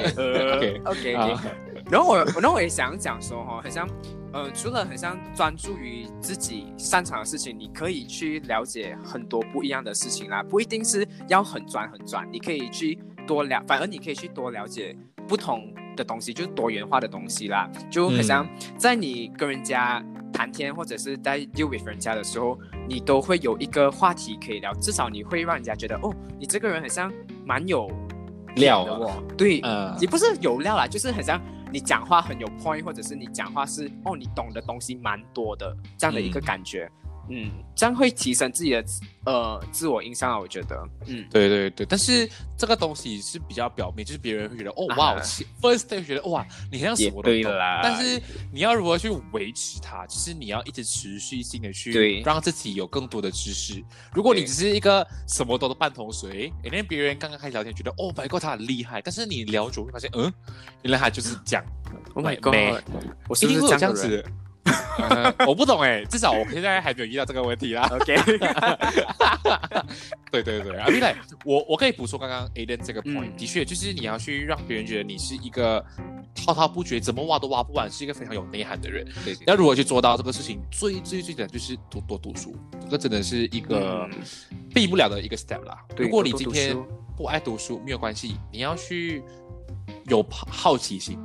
[0.55, 1.49] ，OK OK 啊 OK，
[1.89, 3.87] 然后我，然后我也想讲说哈，很像，
[4.33, 14.95] 呃，除了很像专注于自己擅长的事情，你可以去了解很多不一样的事情啦，不一定是要很专很专，你可以去多了，反而你可以去多了解
[15.27, 27.11] 不同的东西，就是多元化的东西啦，就很像在你跟人家谈天或者是在 deal with 人家的时候，你都会有一个话题可以聊，至少你会让人家觉得哦，你这个人很像
[27.45, 27.89] 蛮有
[28.55, 31.41] 料的哦，对，呃也不是有料啦，就是很像
[31.71, 36.89] 你讲话很有 point，或者是你讲话是哦，你懂的东西蛮多的这样的一个感觉。
[36.95, 37.00] 嗯
[37.75, 38.83] 这样会提升自己的
[39.25, 40.83] 呃自我印象啊，我觉得。
[41.07, 44.95] 嗯，对对对，但是这个东西是比较表面，就是别人会觉得哦啊。
[44.97, 47.81] 哇其，first day 觉得哇，你好像什么都懂，啦。
[47.83, 52.21] 但是你要如何去维持它，就是你要一直持续性的去对。
[52.21, 53.83] 让自己有更多的知识。
[54.13, 60.31] 如果你只是一个什么都是半桶水，诶那别人刚刚开始聊天觉得哦，my god，他很厉害，但是你聊久会发现，嗯，
[60.83, 61.65] 原来他就是这样。
[62.13, 62.83] Oh my god，
[63.27, 64.31] 我是不一定会有这样是这样子的。
[64.63, 67.89] 呃我不懂哎，至少我现在还没有遇到这个问题啦。
[67.91, 68.15] ？OK，
[70.31, 75.83] 对对 对，阿米来，我我可以补充刚刚 Aden 这个 point，、嗯的确就是你要去让别人觉得你是一个
[76.35, 79.05] 滔滔不绝，怎么挖都挖不完，是一个非常有内涵的人。
[79.25, 84.19] 对对要如何去做到这个事情，最最最简单就是多多读书，这个真的是一个嗯
[84.73, 85.77] 避不了的一个 step 啦。
[85.97, 86.77] 如果你今天
[87.17, 89.23] 不爱读书没有关系，你要去
[90.05, 91.17] 有好好奇心，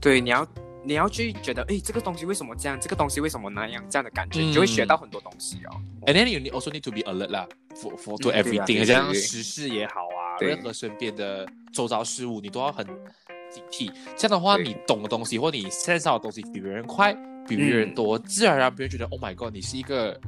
[0.00, 0.46] 对，你要
[0.82, 2.78] 你要去觉得，哎，这个东西为什么这样？
[2.80, 3.84] 这个东西为什么那样？
[3.90, 5.80] 这样的感觉，嗯你就会学到很多东西哦。
[6.06, 12.86] And then you also need to be alert 啦，for for to everything，像时事也好啊，任何身边的周遭事物，你都要很
[13.50, 13.92] 警惕。
[14.16, 17.12] 这样的话，你懂的东西或你 sense 到的东西比别人快，
[17.46, 20.18] 比别人嗯多，自然而然别人觉得 Oh my God，你是一个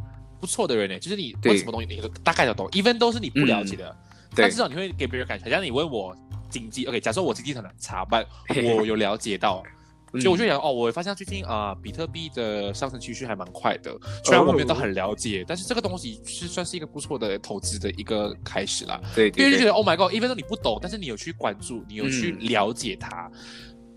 [0.41, 0.99] 不错的人呢。
[0.99, 3.97] 就是你对问什么东西，你都大概都懂，even 都是你不了解的，
[4.37, 6.15] 但至少你会给别人感觉，像你问我
[6.51, 8.27] 经济，OK，假设我经济可能差，但
[8.77, 9.63] 我有了解到。
[10.15, 13.91] 嗯所以我就想，哦，我发现最近啊、比特币的上升趋势还蛮快的。
[14.25, 19.01] 虽然我没有到很了解，但是这个东西是算是一个不错的投资的一个开始啦。
[19.15, 23.31] 对对对因为就觉得，Oh my God，even though 你不懂，但是你有去关注，你有去嗯了解它，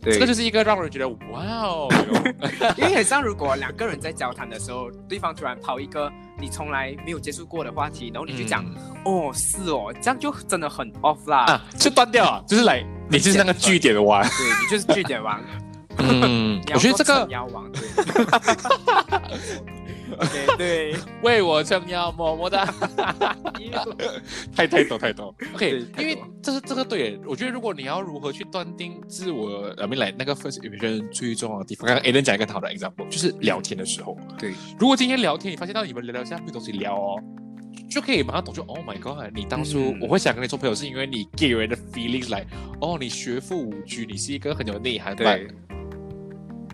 [0.01, 1.89] 对，这个就是一个让人觉得哇哦，
[2.78, 8.75] 因为很像，如果两个人在交谈的时候，对方突然抛一个你从来没有接触过的话题，然后你就讲、嗯
[9.06, 11.45] 哦是哦，这样就真的很 off 啦。
[11.45, 14.21] 啊，就断掉啊，就是来，你就是那个据点王。
[14.21, 15.41] 对你就是据点王，
[16.00, 17.36] 嗯我觉得这个对。
[20.18, 22.66] OK，对，为我撑腰，么么哒。
[24.56, 25.36] 太太多太多。
[25.54, 37.22] OK，多因为这是这个对，我觉得如果你要如何去断定自我，I mean 来那个 first impression 最重要的地方，刚刚 Alan 讲一个很好的 example，就是聊天的时候，对，如果今天聊天，你发现到你们聊聊下没有东西聊哦。
[37.90, 39.30] 就可以马上懂，就 Oh my God！
[39.34, 42.46] 你当初嗯我会想跟你做朋友，是因为你给人的 feelings 来，
[42.80, 45.48] 哦，你学富五车，你是一个很有内涵的对。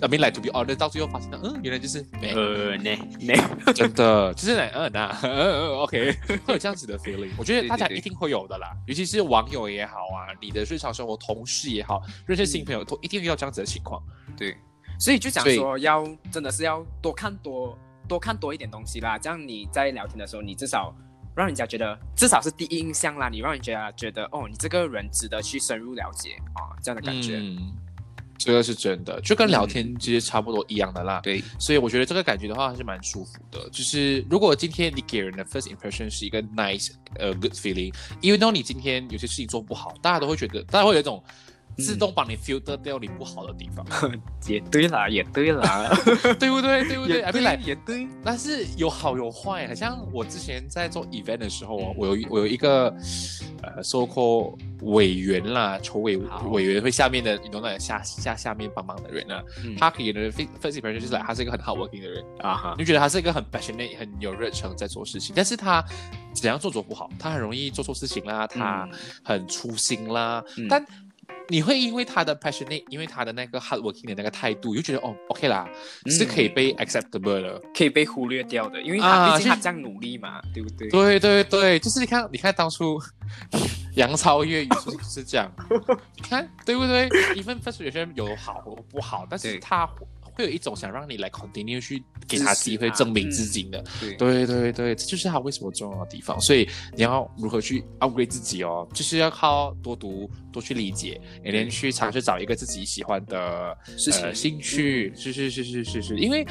[0.02, 6.12] I mean like to be honest，到最后发现到，嗯，原来就是没呃，呢呢，真的就是来嗯那嗯嗯 OK
[6.46, 14.02] 会有这样子的 feeling，我觉得大家一定会有的啦，尤其是网友也好啊，你的日常生活同事也好，认识新朋友都一定遇到这样子的情况。
[14.36, 14.58] 对，
[15.00, 20.94] 所以就讲说要真的是要多看多多看多一点东西啦，这样你在聊天的时候，你至少
[21.36, 27.38] 让人家觉得至少是第一印象啦，你让人家觉得哦，你这个人值得去深入了解啊，这样的感觉。
[27.38, 27.72] 嗯，
[28.46, 31.20] 这个是真的，就跟聊天其实差不多一样的啦。
[31.22, 33.70] 对，所以我觉得这个感觉的话还是蛮舒服的。
[33.72, 41.24] 就是如果今天你给人的 first impression 是一个 nice 呃 good feeling，因为当你今天有些事情做不好，大家都会觉得，大家会有一种
[41.82, 43.86] 自动帮你 filter 掉你不好的地方，
[44.48, 45.90] 也对啦，也对啦，
[46.40, 46.84] 对不对？
[46.88, 47.18] 对不对？
[47.18, 52.88] 也 I mean like 也对，但是有好有坏，好像我之前在做 event 的时候哦，我有一我有一个
[53.64, 56.18] 呃，so called 委员啦，筹委
[56.50, 59.76] 委员会下面的，你懂那下下下面帮忙的人啊，嗯。
[59.78, 62.76] 他给人的 first impression 就是来他是一个很 hardworking 的人，啊哈。
[62.78, 65.84] 你，就觉得他是一个很 passionate、很有热忱在做事情，但是他
[66.34, 68.88] 怎样做做不好，他很容易做错事情啦，他
[69.24, 70.68] 很粗心啦，嗯。
[70.70, 70.84] 但。
[71.52, 75.70] 你会因为他的 passionate，因为他的那个 hardworking 的那个态度，就觉得哦，OK 啦，
[76.06, 77.62] 嗯是可以被 acceptable 的。
[77.76, 80.88] 可以被忽略掉的，因为他毕竟他这样努力嘛，对不对？
[80.90, 82.98] 对对对，就是你看，你看当初
[83.96, 85.52] 杨超越也是是这样，
[86.16, 87.10] 你看对不对？
[87.36, 89.86] 一份 first 有些人有好有不好，但是他
[90.36, 90.46] 会。
[90.46, 93.84] 有一种想让你来 continue 去给他机会证明自己的。
[94.00, 94.16] 对。
[94.16, 96.40] 对对对，这就是他为什么重要的地方。
[96.40, 104.24] 所以你要如何去 upgrade 自己哦，就是要靠多读、多去理解，每天去尝试找一个自己喜欢的事情。
[104.24, 105.14] 呃、兴趣。
[105.16, 106.46] 是是是是是是，因为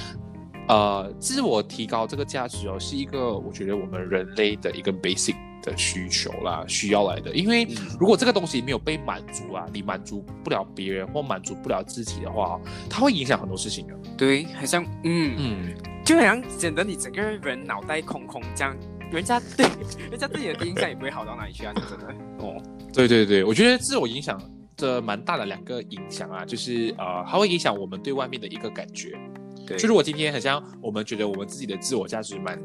[0.69, 7.35] 呃，自我提高这个价值哦，是一个我觉得我们人类的一个 basic 的需求啦，需要来的。
[7.35, 13.95] 因为嗯如果这个东西没有被满足啊，你满足不了别人或满足不了自己的话哦，它会影响很多事情的。
[14.17, 18.77] 对，好像嗯，嗯，就好像显得你整个人脑袋空空这样，
[19.11, 19.67] 人家对
[20.11, 22.15] 人家对你的第一印象也不会好到哪里去啊，说真的。
[22.45, 22.57] 哦，
[22.93, 24.41] 对对对，我觉得自我影响
[24.77, 29.19] 这蛮大的两个影响啊，就是呃，它会影响我们对外面的一个感觉。
[29.67, 32.59] 对就如果今天很像我们觉得我们自己的自我价值蛮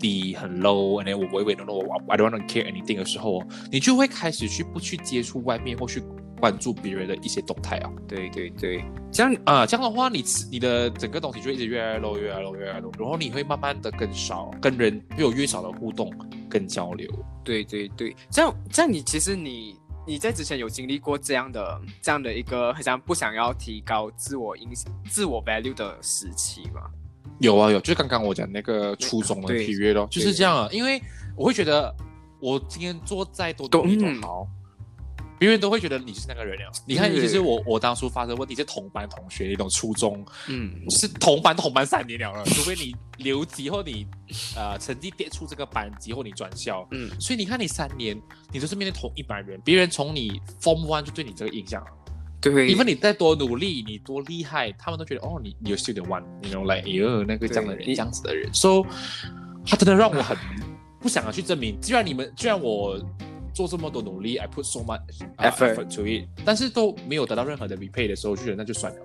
[0.00, 6.02] 低、很 low，and then 我唯唯诺诺，我 I don't want to care anything 的时候，你就会开始去不去接触外面或去
[6.40, 7.92] 关注别人的一些动态啊。
[8.08, 16.10] 对对对，这样啊、这样的话，你你的整个东西就一直越来越 low，越来越 low，越来越 low，然后你会慢慢的更少跟人会有越少的互动
[16.48, 17.08] 跟交流。
[17.44, 24.70] 对对对，这样这样你其实你你在之前有经历过这样的这样的一个好像不想要提高自我影
[25.08, 26.82] 自我 value 的时期吗？
[27.40, 30.68] 有啊有，就是刚刚我讲那个初中的对 period 咯，就是这样啊。
[30.70, 31.02] 因为
[31.36, 31.94] 我会觉得，
[32.38, 34.46] 我今天做再多都努力都嗯好，
[35.38, 36.70] 别人都会觉得你是那个人了。
[36.86, 44.06] 你看，对其实我我当初发生问题是同班同学，那种初中嗯，是同班同班三年了了，除非你留级或你
[44.54, 48.20] 呃成绩跌出这个班级或你转校，嗯所以你看你三年
[48.52, 51.90] 你都是面对同一班人，别人从你 form one 就对你这个印象了。
[52.40, 58.82] 对，因为你再多努力，你多厉害，他们都觉得哦，你你有 student one，你 know like 哎呦那个这样的人，这样子的人，so
[59.66, 60.36] 他真的让我很
[61.00, 61.78] 不想要去证明。
[61.80, 62.98] 既然你们，既然我
[63.52, 65.00] 做这么多努力，I put so much、
[65.36, 68.98] Effort effort to it，但是都没有得到任何的 repay 的时候，就觉得那就算了，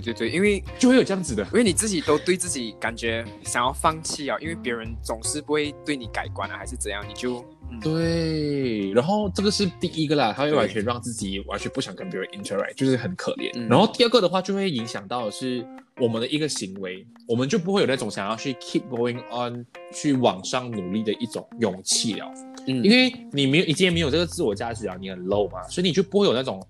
[0.00, 1.44] 对对对，因为就会有这样子的。
[1.44, 13.50] 因为你自己都对自己感觉想要放弃啊，因为别人总是不会对你改观啊，还是怎样，你就嗯对，然后这个是第一个啦，他会完全让自己完全不想跟别人 interact，就是很可怜。
[13.54, 15.66] 嗯然后第二个的话，就会影响到的是
[15.98, 22.26] 我们的一个行为，我们就不会有那种想要去 keep going on 去往上努力的一种勇气了，
[22.66, 26.60] 嗯因为你没有，你今天没有这个自我价值啊，你很 low 嘛，所以你就不会有那种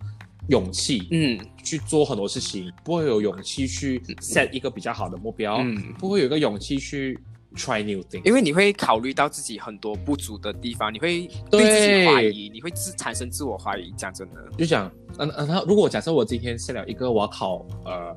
[0.53, 1.39] 勇气嗯。
[1.65, 7.17] 去做很多事情，不会有勇气去 set 一个比较好的目标，嗯，不会有一个勇气去
[7.55, 8.25] try new things。
[8.25, 11.63] 因为你会考虑到自己很多不足的地方，你会对。
[11.63, 18.17] 自己怀疑，你会自产生自我怀疑，讲真的，就讲，嗯嗯，然后如果假设我今天 set 了一个我要考呃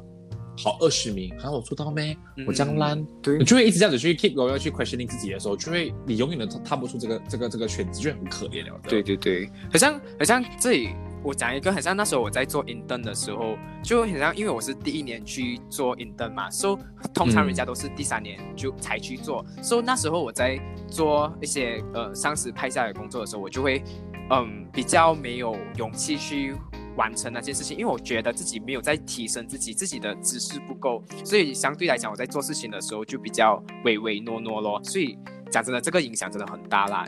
[0.64, 2.18] 考二十名，然后我做到没？
[2.48, 3.38] 我这样烂，对。
[3.38, 8.80] 你就会一直这样子去 keep going 去 questioning 自己的时候，就会你永远都踏不出这个这个这个圈子，就很可怜了。
[8.88, 10.90] 对对对，好像好像这里
[11.26, 16.78] 我讲一个，很像那时候我在做 intern 的时候，就很像，因为我是第一年去做 intern 嘛，so
[17.14, 23.84] 通常人家都是第三年就才去做、so 那时候我在做一些呃上司派下来的工作的时候，我就会
[24.30, 26.56] 嗯比较没有勇气去。
[26.98, 34.82] 完成那件事情，因为我觉得自己没有在提升自己，自己的知识不够，所以相对来讲，我在做事情的时候就比较唯唯诺诺咯。
[34.82, 35.20] 所以
[35.52, 37.06] 讲真的，这个影响真的很大啦。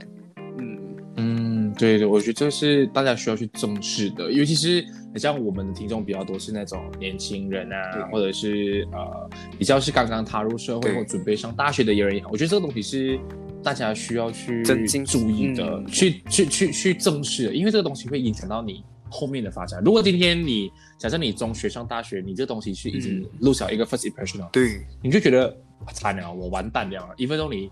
[1.77, 13.19] 对对，我觉得这是大家需要去重视的，尤其是很像我们的听众比较多是那种年轻人啊，或者是呃比较是刚刚踏入社会或准备上大学的人也好，我觉得这个东西是
[13.63, 14.63] 大家需要去
[15.05, 19.81] 注意的，嗯去去去去正视的，因为这个东西会影响到你后面的发展。
[19.83, 25.55] 如果今天你假设你中学上大学，你这东西是已经嗯录下一个 first impression 了，对，你就觉得
[25.93, 27.13] 惨了，我完蛋了。
[27.17, 27.69] 一分钟你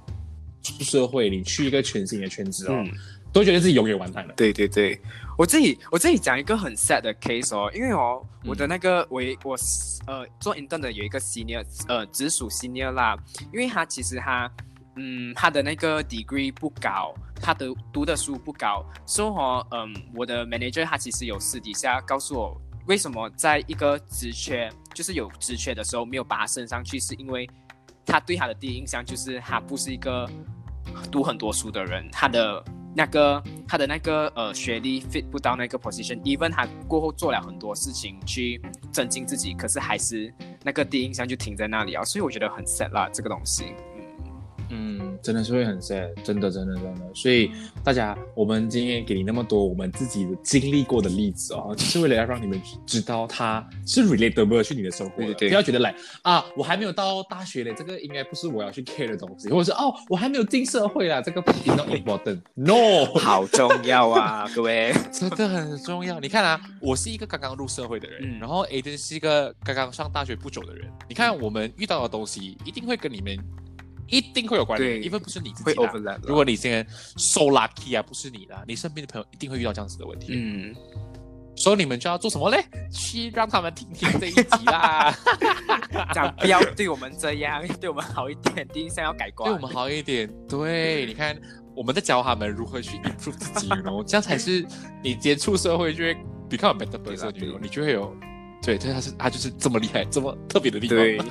[0.64, 2.92] 出社会，你去一个全新的圈子哦，嗯
[3.36, 4.34] 都觉得自己永远完蛋了。
[4.38, 4.98] 对对对，
[5.38, 9.58] 我自己我自己讲一个很 sad 的 case 哦，因为哦，嗯我的那个我我
[10.08, 13.18] 呃做 intern 的有一个 senior 呃直属 senior 啦，
[13.52, 14.50] 因为他其实他
[14.96, 27.46] 嗯他的那个 degree 不高，他的读的书不高，所以哦嗯我的 manager 他其实有私底下告诉我，为什么在一个职缺就是有职缺的时候没有把他升上去，是因为
[28.06, 30.26] 他对他的第一印象就是他不是一个
[31.12, 32.64] 读很多书的人，他的
[32.96, 43.76] 那个他的那个呃学历 fit 不到那个 position，even 他过后做了很多事情去增进自己，可是还是那个第一印象就停在那里啊，所以我觉得很 sad 啦，这个东西。
[44.76, 47.02] 嗯，真的是会很 sad，真的，真的，真的。
[47.14, 47.50] 所以
[47.84, 63.06] 大家，我们今天给你那么多我们自己的经历过的例子哦，就是为了要让你们知道它是 relatable 去你的生活的，对对对不要觉得来啊，我还没有到大学嘞，这个应该不是我要去 care 的东西，或者是哦，我还没有进社会啦，这个 is not important，no。
[63.20, 64.94] 好重要啊， 各位。
[65.12, 66.20] 真的很重要。
[66.20, 70.92] 你看啊，我是一个刚刚入社会的人，嗯然后 Aden 是一个刚刚上大学不久的人。
[71.08, 73.38] 你看，我们遇到的东西一定会跟你们
[74.08, 76.86] 一定会有关联，对因为不是你自己的如果你今天
[77.18, 80.28] so lucky 啊，不是你的啊，你身边的朋友一定会遇到这样子的问题。
[80.36, 80.76] 嗯，
[81.56, 82.64] 所以你们就要做什么嘞？
[82.92, 85.14] 去让他们听听这一集啦，
[86.14, 89.50] 讲不要对我们这样， 对我们好一点，第一印象要改观。
[89.50, 90.30] 对我们好一点。
[90.48, 91.40] 对，你看
[91.76, 94.66] 我们在教他们如何去 improve 自己，然后这样才是
[95.04, 96.16] 你接触社会就会
[96.50, 98.16] become a better person，你就会有。
[98.66, 100.98] 对，对，他是他就是这么厉害，这么特别的地方。
[100.98, 101.22] 对，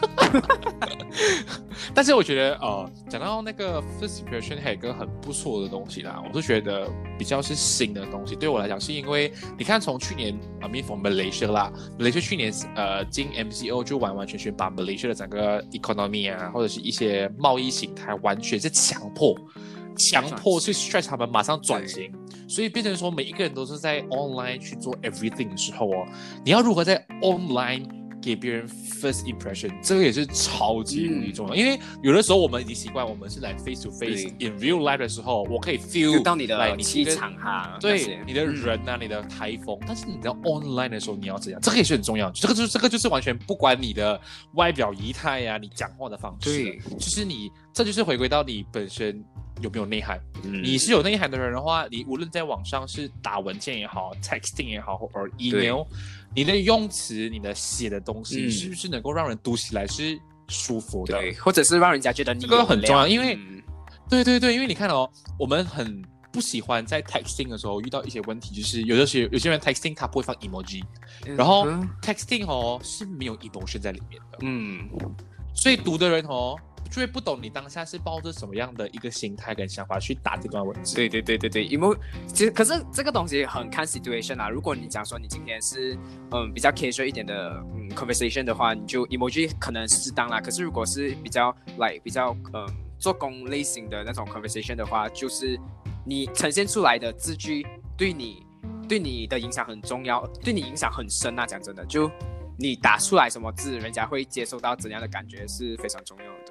[1.93, 8.37] 但是我觉得，呃，讲到那个 first impression，还有一个很不错的东西啦，我是觉得比较是新的东西。
[8.37, 19.37] 对我来讲，是因为你看，从去年啊 m e from Malaysia 啦，Malaysia 去年呃进 MCO 就完完全全把 Malaysia 的整个 economy 啊，或者是一些贸易形态，完全是强迫。
[19.97, 22.13] 强迫去 stretch 他们马上转型，
[22.55, 26.07] 所以变成说每一个人都是在 online 去做 everything 的时候哦，
[26.45, 27.85] 你要如何在 online
[28.23, 31.55] 给别人 first impression，这个也是超级无敌重要。
[31.57, 41.61] 因为有的时候我们已经习惯，我们是来 face to face in real life 的时候，我可以 feel 到你来的气场哈，对你的人啊，你的台风，但是你在 online 的时候你要怎样？
[41.61, 42.31] 这个也是很重要。
[42.31, 44.19] 这个就是这个就是完全不管你的
[44.53, 49.23] 外表仪态呀、你讲话的方式，对，就是你这就是回归到你本身
[49.65, 50.21] 有没有内涵。
[50.45, 50.63] 嗯。
[50.63, 55.83] 你是有内涵的人的话，你无论在网上是打文件也好，texting 也好，或者 email，
[56.35, 58.51] 你的用词、你的写的东西，嗯。
[58.51, 61.19] 是不是能够让人读起来是舒服的？
[61.19, 63.63] 对，或者是让人家觉得你这个很重要因为嗯。
[64.09, 70.83] 对对对，因为你看哦，我们很不喜欢在 texting 的时候遇到一些问题，就是有的时候有些人 texting 他不会放 emoji，
[71.25, 74.87] 然后嗯 texting 哦是没有 emotion 在里面的，嗯，
[75.55, 76.55] 所以读的人哦
[76.91, 80.95] 就会不懂你当下是抱着什么样的一个心态跟想法去打这段文字。
[80.95, 81.97] 对对对对对，emo，
[82.29, 84.49] 其实可是这个东西很看 situation 啊。
[84.49, 85.97] 如果你讲说你今天是
[86.31, 90.41] 嗯比较 casual 一点的嗯 conversation 的话，你就 emoji 可能适当啦。
[90.41, 92.67] 可是如果是比较 like 比较嗯
[92.99, 95.59] 做工类型的那种 conversation 的话，就是
[96.07, 97.67] 你呈现出来的字句
[97.97, 98.47] 对你
[98.89, 101.45] 对你的影响很重要，对你影响很深啊。
[101.47, 102.11] 讲真的，就
[102.59, 106.44] 你打出来什么字，人家会接收到怎样的感觉是非常重要的。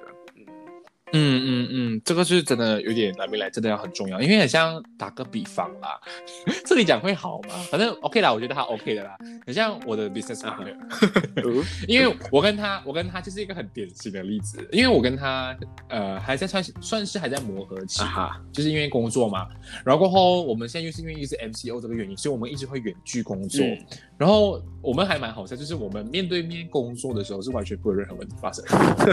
[1.12, 6.00] 嗯，嗯嗯嗯，这个是真的有点来没来，真的要很重要，因为很像打个比方啦，
[6.66, 7.50] 这里讲会好吗？
[7.70, 9.16] 反正 OK 啦，我觉得他 OK 的啦。
[9.46, 10.74] 很像我的 business partner，、
[11.86, 15.56] 因为我跟他，我跟他就是一个很典型的例子，因为我跟他
[15.88, 18.02] 呃还在算算是还在磨合期，
[18.52, 19.46] 就是因为工作嘛，
[19.84, 23.64] 然后过后我们现在又是因为又是 MCO 这个原因，所以我们一直会远距工作。
[23.64, 23.78] 嗯。
[24.16, 28.64] 然后我们还蛮好笑，就是我们面对面工作的时候是完全不会有任何问题发生，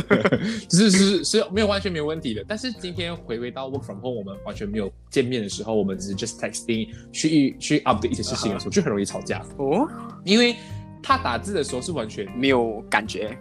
[0.69, 2.45] 就是是是没有完全没有问题的。
[2.47, 9.89] 但是今天回归到 work from home，我们完全没有见面的时候，我们只是 just texting 去去 update 一些事情的时候，就很容易吵架，哦，
[10.23, 10.55] 因为
[11.01, 13.35] 他打字的时候是完全没有感觉，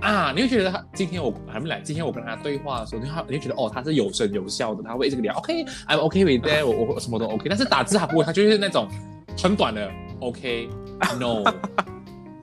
[0.00, 8.88] 啊，你会觉得他今天我还没来，今天我跟他对话的时候，你他你会觉得哦，他是有声有笑的，他会一直跟你聊，OK，I'm、OK with that，我我什么都 OK，但是打字他不会，他就是那种
[9.40, 9.88] 很短的
[10.18, 11.44] OK，No。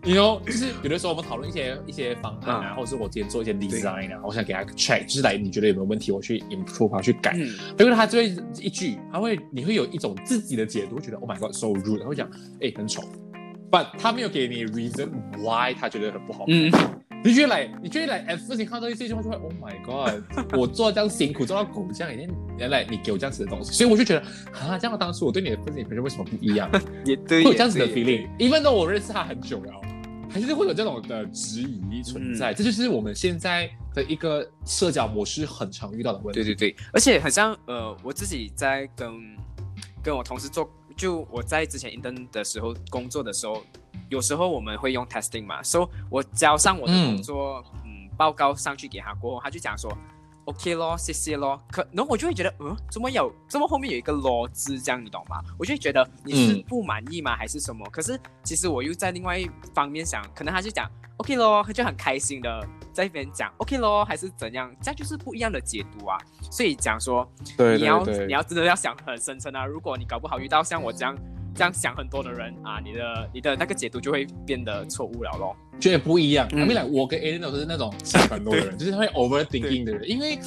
[0.08, 7.34] 你 you know，就是有的时候我们讨论一些一些方案啊，或者是我今天做一些 design 啊，我想给他 check，就是来你觉得有没有问题，我去 improve，啊，去改。
[7.36, 8.30] 嗯，结果他就会
[8.62, 12.30] 一句，他会你会有一种自己的解读，会觉得 Oh my God，so rude，他会讲
[12.62, 13.03] 哎很丑
[13.70, 16.45] ，but 他没有给你 reason why 他觉得很不好。
[16.47, 16.72] 嗯，
[17.22, 20.24] 你觉得来，你觉得来 F 你看到这句话就会 Oh my God，
[20.58, 24.22] 我做这样辛苦，做到狗这样，原原来你给我这样子的东西，所以我就觉得
[24.53, 26.72] 啊，这样当初我对你的 first impression 为什么不一样？
[27.03, 29.74] 也对，会有这样子的 feeling，even though 我认识他很久了，
[30.39, 32.53] 还是会有这种的质疑存在。
[32.53, 36.43] 这就是我们现在的一个社交模式很常遇到的问题。
[36.43, 39.35] 对对对，而且很像呃，我自己在跟
[40.03, 43.63] 跟我同事做，就我在之前 intern 的时候工作的时候，
[44.09, 49.91] 有时候我们会用 testing 嘛，所、以我交上我的工作嗯报告上去给他过后，他就讲说
[50.48, 51.62] OK 咯，谢谢咯。
[51.70, 55.41] 可然后我就会觉得，嗯，怎么有怎么后面有一个咯字这样，你懂吗？
[55.60, 57.86] 我就会觉得你是嗯不满意吗，还是什么？
[57.91, 64.74] 可是其实我又在另外一方面想，可能他就讲 OK 咯，他就很开心的在一边讲 OK 咯，还是怎样？
[64.82, 66.18] 这样就是不一样的解读啊。
[66.50, 69.66] 所以讲说，对你要你要真的要想很深层啊。
[69.66, 71.14] 如果你搞不好遇到像我这样
[71.58, 75.55] 这样想很多的人啊，你的你的那个解读就会变得错误了咯。
[75.80, 76.47] 觉得不一样。
[76.51, 76.62] 嗯。
[76.62, 80.39] I mean like 我跟 Aiden 都是那种想很多的人，就是会 overthinking 的人，因为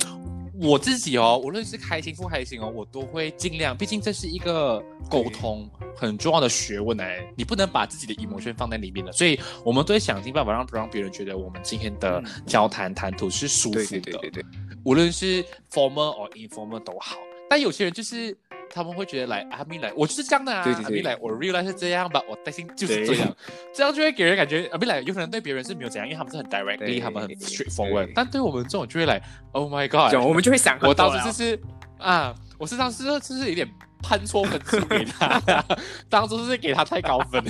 [0.63, 12.43] 我自己哦，无论是开心不开心哦，我都会尽量，毕竟这是一个沟通很重要的学问哎，你不能把自己的 emotion 放在里面的，所以我们都会想尽办法让让别人觉得我们今天的嗯。
[12.47, 14.45] 交谈谈吐是舒服的，对对对对对，
[14.85, 17.17] 无论是 formal or informal 都好。
[17.49, 18.37] 但有些人就是
[18.73, 23.37] 他们会觉得来阿米来，我就是这样的啊，对对对阿米来，我 realize 是这样吧，我担心就是这样，
[23.75, 29.21] 这样就会给人感觉阿米来有可能对别人是没有怎样， 因为他们是很 directly，他们很 straightforward，但对我们这种就会来
[29.53, 31.61] ，Oh my God，就我们就会想我当了时就是
[31.99, 33.69] 啊，我是当时就是有点
[34.03, 35.43] 判错分数给他，
[36.09, 37.45] 当初是给他太高分。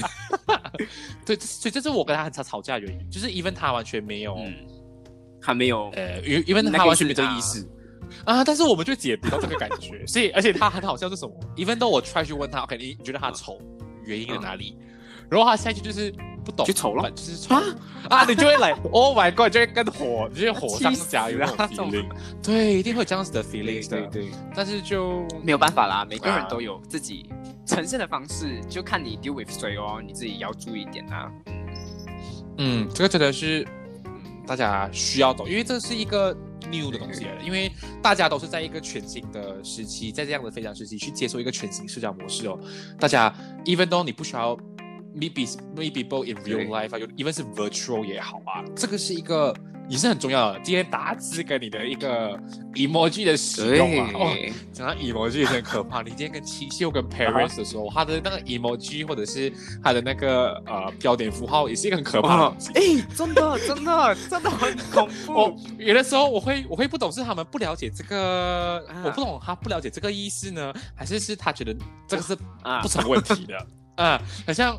[1.25, 4.55] 对，所以这是我跟他很常吵架的原因，就是 even 他完全没有，嗯，
[5.41, 7.69] 还没有呃，因因为那个他完全没这个意思。
[8.25, 8.45] 啊！
[8.45, 13.59] 但是我们就解读到这个感觉， 所以而且他很好笑是什么？even though 我 try 去问他，OK，你你觉得他丑，
[14.05, 14.77] 原因在哪里？
[15.31, 16.13] 然后他下一句就是
[16.45, 17.55] 不懂，就丑了就是丑
[18.09, 18.25] 啊！
[18.29, 22.09] 你就会来，Oh my God，就会跟火，你就会火上加油那种了这种 feeling。
[22.43, 24.01] 对，一定会有这样子的对 feelings 的。
[24.09, 27.31] 对，但是就没有办法啦，每个人啊都有自己
[27.65, 31.31] 呈现的方式，就看你 deal with 谁哦，你自己要注意一点啊。
[32.59, 33.65] 嗯，这个真的是，
[34.05, 34.13] 嗯，
[34.45, 36.37] 大家需要懂，因为这是一个
[36.71, 37.71] new 的东西因为
[38.03, 42.59] 大家都是在一个全新的时期，在这样的非常时期去接受一个全新社交模式哦。
[42.99, 44.57] 大家 even though 你不需要
[45.15, 45.43] meet be
[45.75, 49.53] meet people in real life 啊有，even 是 virtual 也好啊，这个是一个
[49.91, 50.61] 也是很重要的。
[50.61, 52.39] 今天打字跟你的一个
[52.75, 56.01] emoji 的使用啊，哦，对，讲到 emoji 也是很可怕。
[56.01, 62.57] 你今天跟七秀跟 parents 的时候，他的那个 emoji 或者是他的那个呃标点符号，也是一个很可怕的。
[62.77, 65.61] 哎，真的 真的真的很恐我怖。
[65.81, 71.75] 有的时候我会我会不懂是他们不了解这个，啊我不懂他不了解这个意思呢，还是是他觉得
[72.07, 73.59] 这个是啊不成问题的。
[74.01, 74.79] 啊，很像，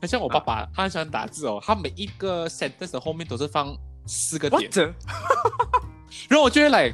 [0.00, 3.76] 很像我爸爸，他很喜欢打字哦，他每一个 sentence 的后面都是放
[4.10, 4.68] 四个点？
[6.28, 6.92] 然后我就会来，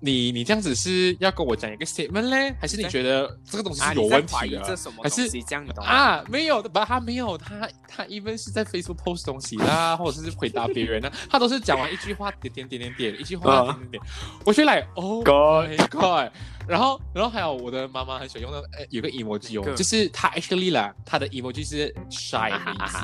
[0.00, 4.46] 你你这样子是要跟我讲一个 statement 嘞，还是你觉得这个东西有问题的？
[4.46, 5.42] 疑这什么还是东西？
[5.42, 5.90] 这样你懂吗？
[5.90, 14.02] 啊，没有的，不，他没有，他他 even 是在 Facebook post 东西啦，或者是回答别人呢， 他都是讲完一句话点点点点点，一句话啊点点点，
[14.44, 16.32] 我就来，Oh God my God，
[16.68, 22.98] 然后然后还有我的妈妈很喜欢用的，呃，有个 emoji 哦，就是他 actually 啦，他的 emoji 是 shy 的意思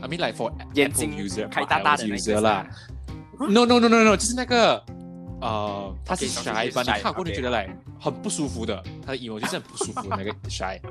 [0.00, 2.66] ，I mean like for 眼 Apple 睛 user 开大大的那 user 啦。
[3.38, 4.82] No no no no no，就是那个
[5.40, 6.82] 呃，他是 shy 就是吧？
[6.82, 7.68] 你看过就觉得来
[8.00, 10.78] 很不舒服的，他的 emoji 是很不舒服的那个 shy。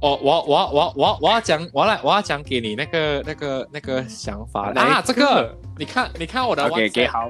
[0.00, 7.28] 哦，我要我我我我要讲，我要来我要讲给你那个那个那个想法啊，这个你看你看我的 OK OK，好，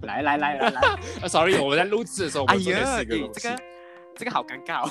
[0.00, 0.80] 来来来来来，
[1.20, 3.30] 啊，sorry，我们在录制的时候，我哎呀，这个
[4.16, 4.90] 这个好尴尬哦。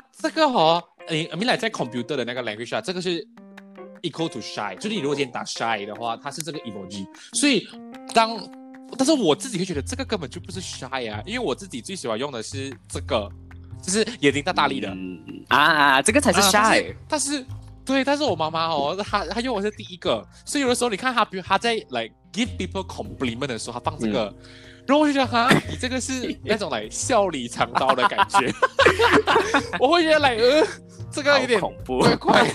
[0.18, 3.22] 这个哦，你米来在 computer 的那个 language 啊，这个是
[4.02, 7.66] equal to shy，就是你如果今天打 shy 的话，它是这个 emoji，所以
[8.14, 8.38] 当
[8.96, 13.30] 但是我自己会觉得这个根本就不是 shy 啊，因为我自己最喜欢用的是这个，
[13.82, 16.96] 就是眼睛大大力的，嗯啊，这个才是 shy 是。
[17.08, 17.46] 但是
[17.84, 24.26] 对，但是我妈妈哦，她她用我是第一个，所以有的时候你看她，比如她在 like give people compliment 的时候，她放这个。
[24.26, 28.52] 嗯然后我就觉得哈，你这个是那种来笑里藏刀的感觉，
[29.78, 30.66] 我会觉得来呃，
[31.12, 32.50] 这个有点好恐怖怪怪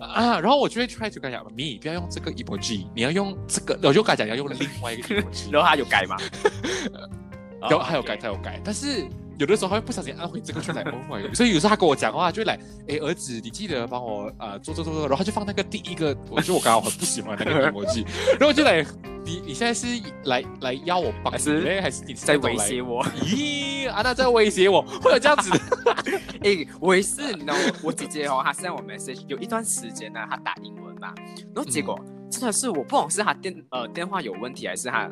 [0.00, 0.40] 啊。
[0.40, 5.52] 然后我就会 try to 跟他讲，你不要用这个 emoji，你要用这个，我就跟他讲要用另外一个 emoji。
[5.54, 6.16] 然后他有改吗？
[7.62, 9.06] 然后他有改，他有改，但是
[9.40, 18.84] 有的时候他会不小心按回这个就来 oh my god，所以有时候他跟我讲话就来，哎儿子，你记得帮我呃做做做做，然后他就放那个第一个，我就我刚刚很不喜欢那个 emoji，然后我就来，
[19.24, 19.86] 你你现在是
[20.24, 22.82] 来来要我帮你还是嘞，还是你是在威胁？
[22.82, 23.02] 我。
[23.22, 25.58] 咦，啊那在威胁我，会有这样子的？
[26.44, 27.60] 诶，我也是，你知道吗？
[27.82, 31.14] 我姐姐哦，她 send 我 message，有一段时间呢，她打英文嘛，
[31.54, 31.98] 然后结果、
[32.30, 35.10] 真的是我不懂是她电呃电话有问题，还是她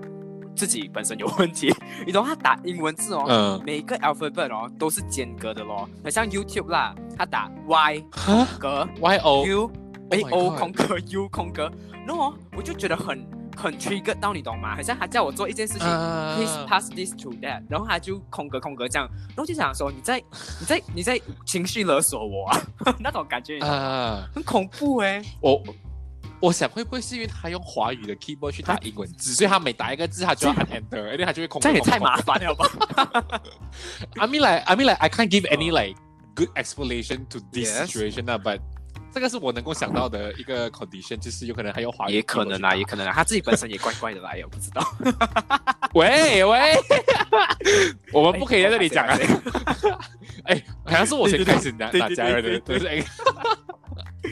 [0.59, 1.72] 自己本身有问题。
[2.04, 8.46] 你懂他打英文字哦，嗯，每一个 alphabet 哦都是间隔的咯，很像 YouTube 啦，他打 Y 哈？
[8.59, 8.88] 格。
[9.00, 9.70] Y O U
[10.11, 11.70] A O 空格 U 空格，
[12.06, 13.24] 然后哦我就觉得很
[13.56, 14.74] 很 trigger 到，你懂吗？
[14.74, 16.34] 好像他叫我做一件事情、啊。
[16.36, 20.18] p l e a s e pass this to that，然后他就空格空格这样，然后就想说你在
[20.61, 22.61] 你在你在情绪勒索我啊，
[22.98, 25.62] 那种感觉啊，很恐怖哎、我
[26.41, 31.68] 我想会不会是因为他用华语的 keyboard 去打英文字，所以他每打一个字他就要按 enter，而且他就会空格。
[31.68, 32.70] 这也太麻烦了吧？
[34.18, 35.97] I mean like I mean like I can't give any like
[36.34, 38.61] good explanation to this situation 啊，but
[39.12, 42.14] 这个是我能够想到的一个 condition，就是有可能还有华语。
[42.14, 44.82] 也可能啊，也可能啊，他自己本身也怪怪的啦，也不知道。
[45.95, 46.76] 喂 喂，
[48.12, 50.55] 我们不可以在这里讲啊哎。
[50.55, 53.05] 哎，好像是我先开始打对对打家人的，对对对对。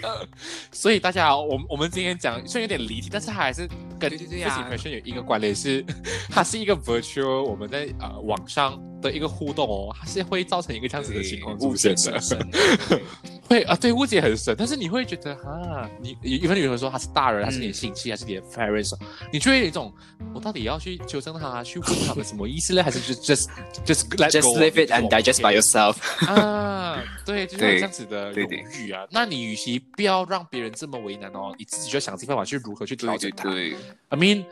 [0.72, 3.68] 所以大家，我们我们今天讲虽然有点离题，但是它还是
[3.98, 5.84] 跟对对对 first 啊 impression 有一个关联，是
[6.30, 12.20] 它是一个 virtual 我们在呃网上的一个互动哦，它是会造成一个这样子的情况出误现的。
[13.48, 18.94] 会啊，对，误解很深，但是你会觉得哈，你因为有人说他是大人，他是你的亲戚，还是你的 parents，
[19.32, 19.92] 你就会有一种，
[20.34, 22.82] 我到底要去纠正他，去问他们什么意思呢？
[22.82, 23.48] 还是就 just
[23.84, 25.96] just let Just live it and digest by yourself。
[26.26, 29.06] 啊，对，就是这样子的犹豫啊。
[29.10, 33.44] 那你与其不要让别人这么为难哦，你自己就想尽办法去如何去调整它。
[33.44, 33.74] 对
[34.08, 34.44] ，I mean，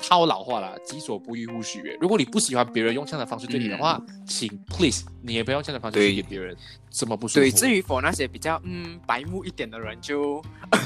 [0.00, 1.96] 套老话啦，己所不欲，勿施于人。
[2.00, 6.56] 如果你不喜欢别人用这样的方式对你的话，请 please 你也不要用这样的方式对去给别人
[6.90, 7.40] 这么不舒服。
[7.40, 10.42] 对，至于否那些比较嗯白目一点的人就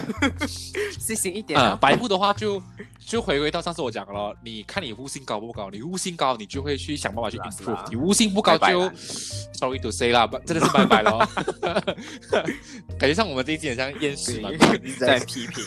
[0.98, 1.78] 细心一点啊、啊。
[1.80, 2.62] 白目的话就
[2.98, 5.70] 就回归到上次我讲的了，你看你悟性高不高？
[5.70, 8.90] 你悟性高，你就会去想办法去是啦是 improve；你悟性不高就
[9.52, 11.28] sorry to say 啦，不真的是拜拜了。
[12.98, 14.56] 感觉像我们这一季很像厌世嘛，一
[14.90, 15.64] 直在批评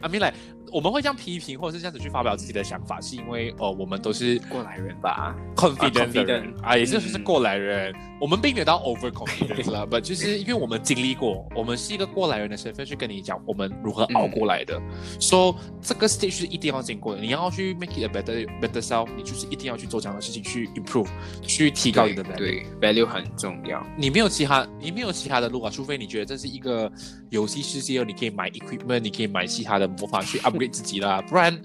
[0.00, 0.34] ，I mean like
[0.74, 5.32] 我们会这样批评或者是这样子去发表自己的想法，是因为呃我们都是过来人吧。
[5.54, 7.94] confident 的人 confident 啊，也就是嗯过来人。
[8.20, 14.80] 我们并没有到 over confident 啦， 不就是因为我们经历过，我们是一个过来人的身份去跟你讲我们如何熬过来的。
[15.20, 21.06] 说、这个 stage 是一定要经过的，你要去 make it a better better self，你就是一定要去做这样的事情，去 improve，
[21.42, 22.36] 去提高你的 value。
[22.36, 23.80] 对，value 很重要。
[23.96, 26.90] 你没有其他，你没有其他的路啊，除非你觉得这是一个
[27.30, 31.58] 游戏世界，你可以买 equipment，你可以买其他的魔法去 upgrade 自己啦，不然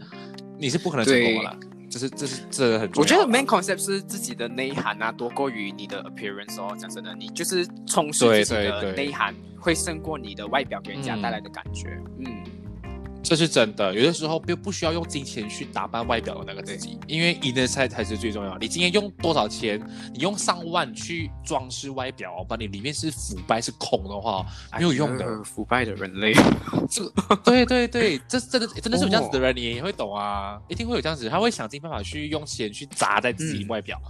[0.57, 1.57] 你是不可能成功的啦。
[1.89, 3.01] 这是这是这个很重要。
[3.01, 6.75] 我觉得 main concept 是自己的内涵啊，多过于你的 appearance 哦。
[6.77, 11.99] 讲真的，你就是充实自己的内涵，会胜过你的外表给人家嗯带来的感觉。
[12.19, 12.43] 嗯，
[13.29, 18.57] 这是真的，有的时候不不需要用金钱去打扮外表的那个自己，因为 inner side 才是最重要。
[18.57, 19.79] 你今天用多少钱，
[20.11, 24.43] 你用上万去装饰外表，把你里面是腐败是空的话，
[24.79, 25.23] 没有用的。
[25.23, 26.33] 哎腐败的人类。
[26.89, 34.01] 这个对对对，这真的真的是有这样子的人，你也会懂啊，一定会有这样子，他会想尽办法去用钱去砸在自己嗯外表。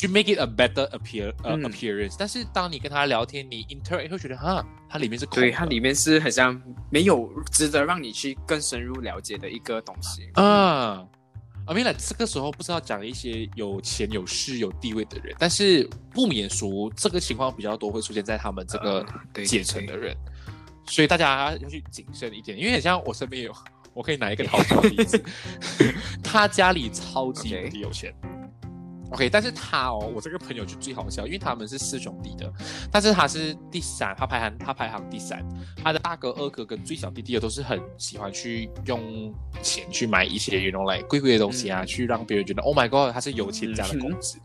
[0.00, 5.42] 去 make it a better appear appearance，但是当你跟他聊天，你 interact 会觉得哈，它里面是空的。
[5.42, 6.58] 对，它里面是很像
[6.90, 10.30] 没有值得让你去更深入了解的一个东西。
[10.34, 11.06] 啊。
[11.66, 19.06] I mean，like, 这个时候不知道讲一些有钱有势有地位的人，但是不免俗，这个情况比较多会出现在他们这个
[19.44, 20.16] 阶层的人，
[20.86, 23.54] 所以大家要去谨慎一点，因为很像我身边有，
[23.92, 25.22] 我可以拿一个淘宝的例子，
[26.24, 28.12] 他家里超级 OK 无敌有钱。
[29.12, 32.52] OK，但是他哦，我这个朋友就最好笑，因为他们是四兄弟的，
[32.90, 35.44] 但是他是第三，他排行他排行第三，
[35.82, 44.38] 他的大哥、二哥跟最小弟弟都是很喜欢去用钱去买一些 know like 贵贵的东西啊，嗯去让别人觉得 Oh my God，他是有钱家的公子。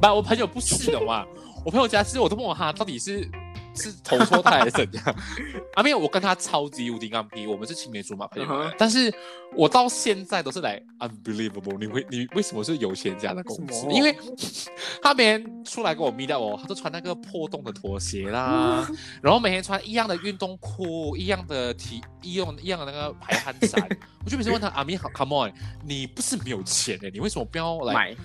[0.00, 1.26] 不、我朋友不是的嘛，
[1.64, 3.28] 我朋友家是，我都问我他到底是
[3.76, 5.04] 是投错胎还是怎样。
[5.74, 9.12] 啊，没有，我跟他超级无敌刚皮，我们是青梅竹马朋友但是
[9.54, 13.86] 我到现在都是来 unbelievable，你会你为什么是有钱家的公子为什？
[13.86, 14.16] 么因为
[15.02, 18.88] 他每天出来跟我 meet up 哦，他都穿那个破洞的拖鞋啦，
[19.22, 23.86] 然后每天穿一样的运动裤，一样的体，一样一样的那个排汗衫。
[24.24, 25.52] 我就每次问他阿米好，come on，
[25.84, 28.16] 你不是没有钱的，你为什么不要来买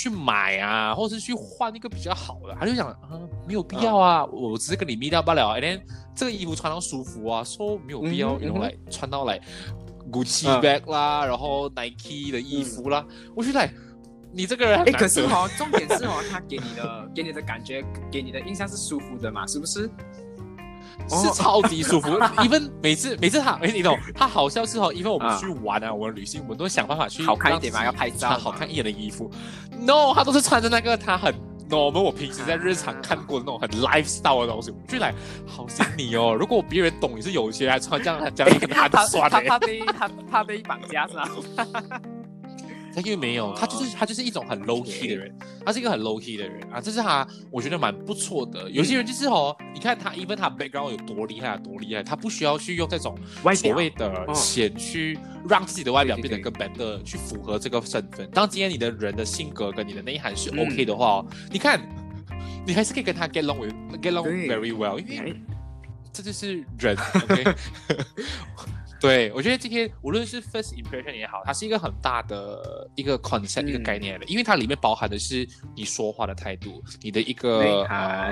[0.00, 2.56] 去买啊，或者是去换一个比较好的？
[2.58, 5.60] 他就讲，啊，没有必要啊，我只是跟你 meet up 罢了。
[5.60, 5.82] Then
[6.14, 9.38] 这个衣服穿到舒服啊，说没有必要，然后来穿到来
[10.10, 13.70] Gucci 嗯 bag 啦，然后 Nike 的衣服啦，我觉得来
[14.32, 19.90] 你这个人很哎，可是哦，重点是哦，他给你的给你的感觉，给你的印象是舒服的嘛，是不是？
[21.10, 22.08] 是超级舒服。
[22.38, 29.30] even 每次每次他，哎，你懂，他好像是哦，因为我们啊去玩啊，我们旅行，我们都想办法去好看一点嘛要拍照好看一点的衣服。
[29.80, 31.34] No，他都是穿着那个他很
[31.68, 35.14] normal，我平时在日常看过的那种很 lifestyle 的东西，我就来
[35.46, 36.34] 好心你哦。
[36.38, 39.48] 如果别人懂你是有钱，还穿这样这样，你可能他很酸他的。
[39.48, 41.28] 怕被他怕被绑架是吧？
[42.94, 45.32] 他因为没有，他就是他就是一种很 low key 的人，
[45.64, 48.70] 他是一个很 low key 的人啊，这是他我觉得蛮不错的。
[48.70, 53.16] 有些人就是哦，你看他，even 他 background 有多厉害啊，多厉害，他不需要去用这种
[53.54, 55.18] 所谓的钱去
[55.48, 58.28] 让自己的外表变得更 better，去符合这个身份。
[58.30, 61.80] 当今天你的人的性格跟你的内涵是 OK 的话哦，你看
[62.66, 65.34] 你还是可以跟他 get along with get along very well，因为哎。
[66.12, 67.44] 这就是人，OK。
[69.00, 77.86] 对，我觉得今天无论是 first impression 也好，它是一个很大的一个 concept、嗯一个概念的，因为它里面包含的是你说话的态度，你的一个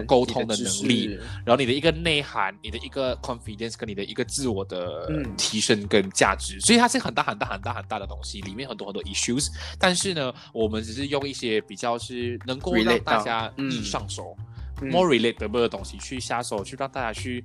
[0.07, 1.17] 沟通的能力，识
[1.47, 5.35] 然后你的一个内涵，你的一个 confidence 跟你的一个自我的嗯。
[5.39, 9.49] 提升跟价值，所以它是很大很大很大很大的东西，里面很多很多 issues。
[9.79, 13.51] 但是呢，我们只是用一些比较是能够让大家
[13.83, 14.37] 上手、
[14.83, 14.91] 嗯。
[14.91, 17.45] more relatable 的东西去下手，去让大家去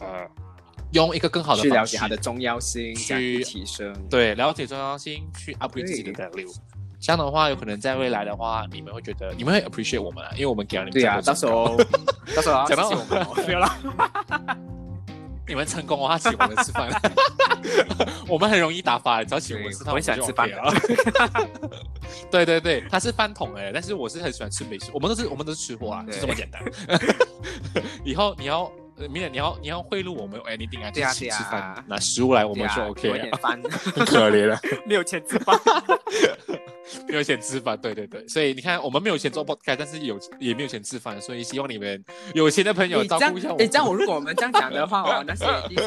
[0.00, 0.26] 呃
[0.92, 3.92] 用一个更好的去了解它的重要性，去提升。
[4.08, 6.52] 对了解重要性，去 upgrade 自己的 value。
[6.98, 11.76] 这样的话，有可能在未来的话，你们会觉得你们会 appreciate 我们啊，因为我们给了你们对啊，到时候
[12.36, 13.78] 到时候要讲到我们哦， 没有啦。
[15.48, 16.90] 你们成功的话，请我们吃饭。
[18.28, 20.74] 我们很容易打发，只要请我们吃饭，我很喜欢吃饭了。
[22.30, 26.62] 对对对，他是饭桶哎，但是我是很喜欢吃美食，我们都是我们都是吃货啊，就对这么简单。
[28.04, 28.70] 以后你要。
[29.00, 34.58] 呃明年你要你要贿赂我们 anything 啊，对啊吃饭，拿食物来我们就 OK 了很可怜了。
[34.86, 35.58] 没有钱吃饭。
[37.06, 42.02] 没有钱吃饭，对对对，所以你看，我们没有钱做 podcast，但是有也没有钱吃饭，所以希望你们
[42.34, 45.46] 有钱的朋友照顾一下我，哎，这样我如果我们这样讲的话哦，那些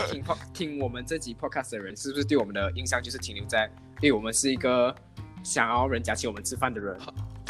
[0.09, 4.95] 听 pod 听我们这集 podcast 的人，是不是对我们的印象就是停留在，对我们是一个
[5.43, 6.97] 想要人家请我们吃饭的人？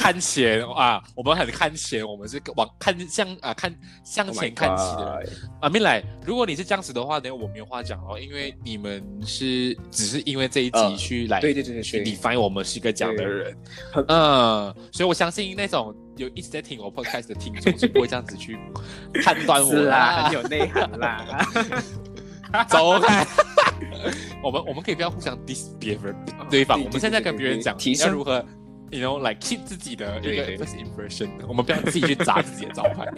[0.03, 3.73] 看钱啊，我们很看钱，我们是往看向啊看
[4.03, 5.29] 向 Oh 前看齐的人。
[5.29, 13.57] God 啊，没来，如果你是这样子的话，那我没有话讲哦，因为你们是只是因为这一集呃去来、对对对对去对 define 我们是一个这样的人，
[13.93, 18.59] 很嗯，所以我相信那种有一直在听我 podcast 的听众是不会这样子去
[19.23, 21.47] 判断我啦，很有内涵啦。
[22.67, 23.25] 走开。
[24.43, 26.13] 我们我们可以不要互相 diss 别人
[26.49, 28.45] 对方，我们现在跟别人讲要如何。
[28.93, 33.11] You know, like keep 自己的一个 impression，我们不要自己去砸自己的招牌。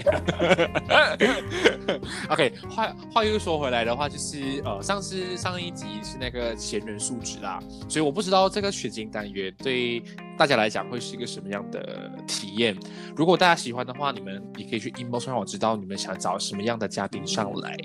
[2.30, 7.60] OK，话话又说回来的话，就是呃，上次上一集是那个闲人素质啦，
[7.90, 10.02] 所以我不知道这个选金单元对
[10.38, 12.74] 大家来讲会是一个什么样的体验。
[13.14, 17.76] 如果大家喜欢的话，你们也可以去 inbox 让我知道你们想找什么样的嘉宾上来。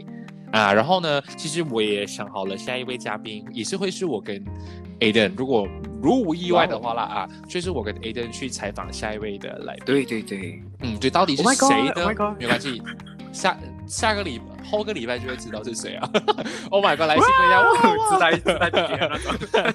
[0.53, 4.45] 啊，然后呢，其实我也想好了，下一位嘉宾也是会是我跟
[4.99, 5.67] Aden，如果
[6.03, 9.85] 如无意外的话啦啊，就是我跟 Aden 去采访下一位的来宾。
[9.87, 12.83] 对对对，嗯，对，到底是 Oh God, 谁呢？Oh 没关系，
[13.33, 13.57] 下
[13.91, 16.09] 下个礼后个礼拜就会知道是谁啊。
[16.71, 19.75] oh my god，来信一下，哇自带自带。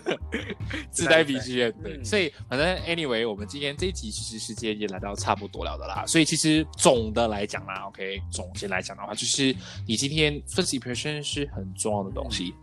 [0.89, 9.53] 自带 BGM， 对，嗯所以反正 anyway，我们今天这一集其实时间也来到差不多了的啦，所以其实总的来讲啦，OK，总结来讲的话，就是
[9.85, 12.55] 你今天 first impression 是很重要的东西，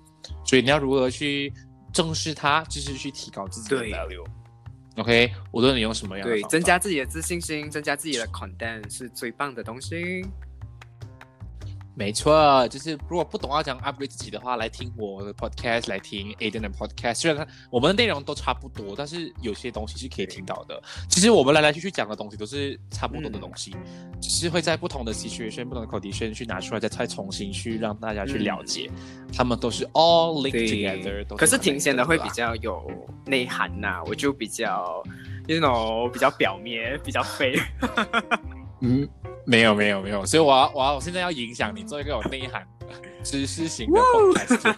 [0.45, 1.53] 所以你要如何去
[1.93, 4.25] 正视它，就是去提高自己的 value。
[4.97, 10.25] OK，无论你用什么样的对，增加自己的自信心，增加自己的 content 是最棒的东西。
[11.95, 17.17] 没错，就是如果不懂要讲 upgrade 自己的话，来听我的 podcast，来听 Aden 的 podcast。
[17.17, 20.83] 虽然它我们的内容都差不多，但是有些东西是可以听到的。
[21.09, 23.77] 其实我们来来去去讲的东西都是差不多的东西，
[24.23, 28.91] 只是会在不同的 situation、不同的 condition 去拿出来，再再重新去让大家去了解，
[29.31, 31.37] 他们都是 all linked together。
[31.37, 32.91] 可是挺显的会比较有
[33.27, 35.03] 内涵呐、我就比较
[35.47, 37.61] ，you know，比较表面，比较废。
[38.83, 39.09] 嗯，
[39.47, 42.67] 没有没有没有，所以我要我要我现在要影响你做一个有内涵、
[43.23, 44.75] 知识型的 podcast。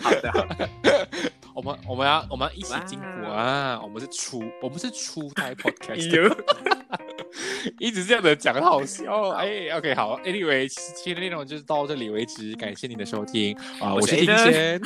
[0.00, 0.68] 好的，好的，
[1.54, 3.80] 我们我们要我们要一起进步啊！
[3.82, 6.36] 我们是初我们是初代 podcast，
[7.78, 9.30] 一直这样子讲好笑。
[9.30, 13.56] 哎，OK，好，Anyway，今天的内容就是到这里为止，感谢你的收听。
[13.80, 13.94] 啊！
[13.94, 14.80] 我是丁轩，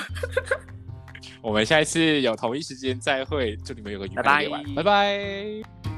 [1.43, 4.83] 我们下一次有同一时间再会，祝你们有个愉快的夜晚，拜拜。
[4.83, 5.92] 拜拜